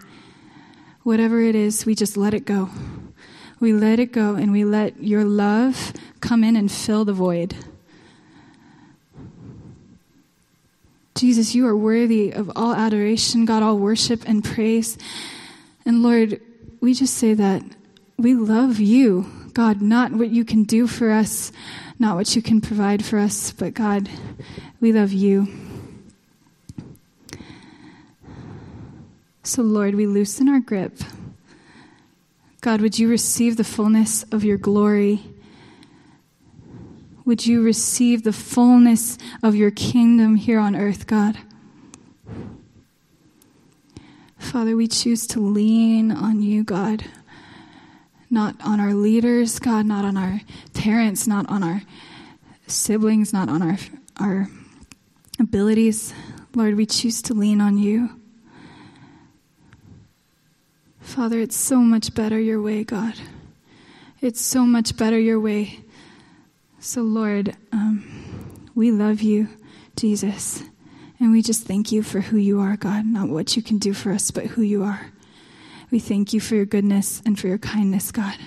Whatever 1.03 1.41
it 1.41 1.55
is, 1.55 1.85
we 1.85 1.93
just 1.93 2.15
let 2.15 2.33
it 2.33 2.45
go. 2.45 2.69
We 3.61 3.73
let 3.73 3.99
it 3.99 4.11
go 4.11 4.35
and 4.35 4.51
we 4.51 4.65
let 4.65 5.01
your 5.01 5.23
love 5.23 5.93
come 6.19 6.43
in 6.43 6.55
and 6.55 6.69
fill 6.69 7.05
the 7.05 7.13
void. 7.13 7.55
Jesus, 11.13 11.53
you 11.53 11.67
are 11.67 11.75
worthy 11.75 12.31
of 12.31 12.51
all 12.55 12.73
adoration, 12.73 13.45
God, 13.45 13.61
all 13.61 13.77
worship 13.77 14.27
and 14.27 14.43
praise. 14.43 14.97
And 15.85 16.01
Lord, 16.01 16.41
we 16.79 16.95
just 16.95 17.13
say 17.13 17.35
that 17.35 17.61
we 18.17 18.33
love 18.33 18.79
you, 18.79 19.31
God, 19.53 19.79
not 19.79 20.11
what 20.11 20.31
you 20.31 20.43
can 20.43 20.63
do 20.63 20.87
for 20.87 21.11
us, 21.11 21.51
not 21.99 22.15
what 22.15 22.35
you 22.35 22.41
can 22.41 22.61
provide 22.61 23.05
for 23.05 23.19
us, 23.19 23.51
but 23.51 23.75
God, 23.75 24.09
we 24.79 24.91
love 24.91 25.11
you. 25.11 25.47
So, 29.43 29.61
Lord, 29.61 29.93
we 29.93 30.07
loosen 30.07 30.49
our 30.49 30.59
grip. 30.59 30.97
God, 32.61 32.79
would 32.79 32.99
you 32.99 33.09
receive 33.09 33.57
the 33.57 33.63
fullness 33.63 34.21
of 34.31 34.43
your 34.43 34.57
glory? 34.57 35.23
Would 37.25 37.47
you 37.47 37.63
receive 37.63 38.21
the 38.21 38.31
fullness 38.31 39.17
of 39.41 39.55
your 39.55 39.71
kingdom 39.71 40.35
here 40.35 40.59
on 40.59 40.75
earth, 40.75 41.07
God? 41.07 41.39
Father, 44.37 44.75
we 44.75 44.87
choose 44.87 45.25
to 45.27 45.39
lean 45.39 46.11
on 46.11 46.43
you, 46.43 46.63
God. 46.63 47.03
Not 48.29 48.55
on 48.63 48.79
our 48.79 48.93
leaders, 48.93 49.57
God, 49.57 49.87
not 49.87 50.05
on 50.05 50.15
our 50.15 50.41
parents, 50.75 51.25
not 51.25 51.49
on 51.49 51.63
our 51.63 51.81
siblings, 52.67 53.33
not 53.33 53.49
on 53.49 53.63
our, 53.63 53.77
our 54.19 54.47
abilities. 55.39 56.13
Lord, 56.53 56.75
we 56.75 56.85
choose 56.85 57.23
to 57.23 57.33
lean 57.33 57.59
on 57.59 57.79
you. 57.79 58.20
Father, 61.11 61.41
it's 61.41 61.57
so 61.57 61.79
much 61.79 62.15
better 62.15 62.39
your 62.39 62.61
way, 62.61 62.85
God. 62.85 63.15
It's 64.21 64.39
so 64.39 64.65
much 64.65 64.95
better 64.95 65.19
your 65.19 65.41
way. 65.41 65.81
So, 66.79 67.01
Lord, 67.01 67.53
um, 67.73 68.69
we 68.75 68.91
love 68.91 69.21
you, 69.21 69.49
Jesus. 69.97 70.63
And 71.19 71.33
we 71.33 71.41
just 71.41 71.67
thank 71.67 71.91
you 71.91 72.01
for 72.01 72.21
who 72.21 72.37
you 72.37 72.61
are, 72.61 72.77
God, 72.77 73.05
not 73.05 73.27
what 73.27 73.57
you 73.57 73.61
can 73.61 73.77
do 73.77 73.93
for 73.93 74.13
us, 74.13 74.31
but 74.31 74.45
who 74.45 74.61
you 74.61 74.83
are. 74.83 75.11
We 75.91 75.99
thank 75.99 76.31
you 76.31 76.39
for 76.39 76.55
your 76.55 76.65
goodness 76.65 77.21
and 77.25 77.37
for 77.37 77.49
your 77.49 77.57
kindness, 77.57 78.13
God. 78.13 78.37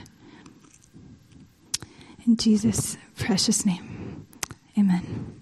In 2.27 2.38
Jesus' 2.38 2.96
precious 3.14 3.66
name, 3.66 4.27
amen. 4.79 5.33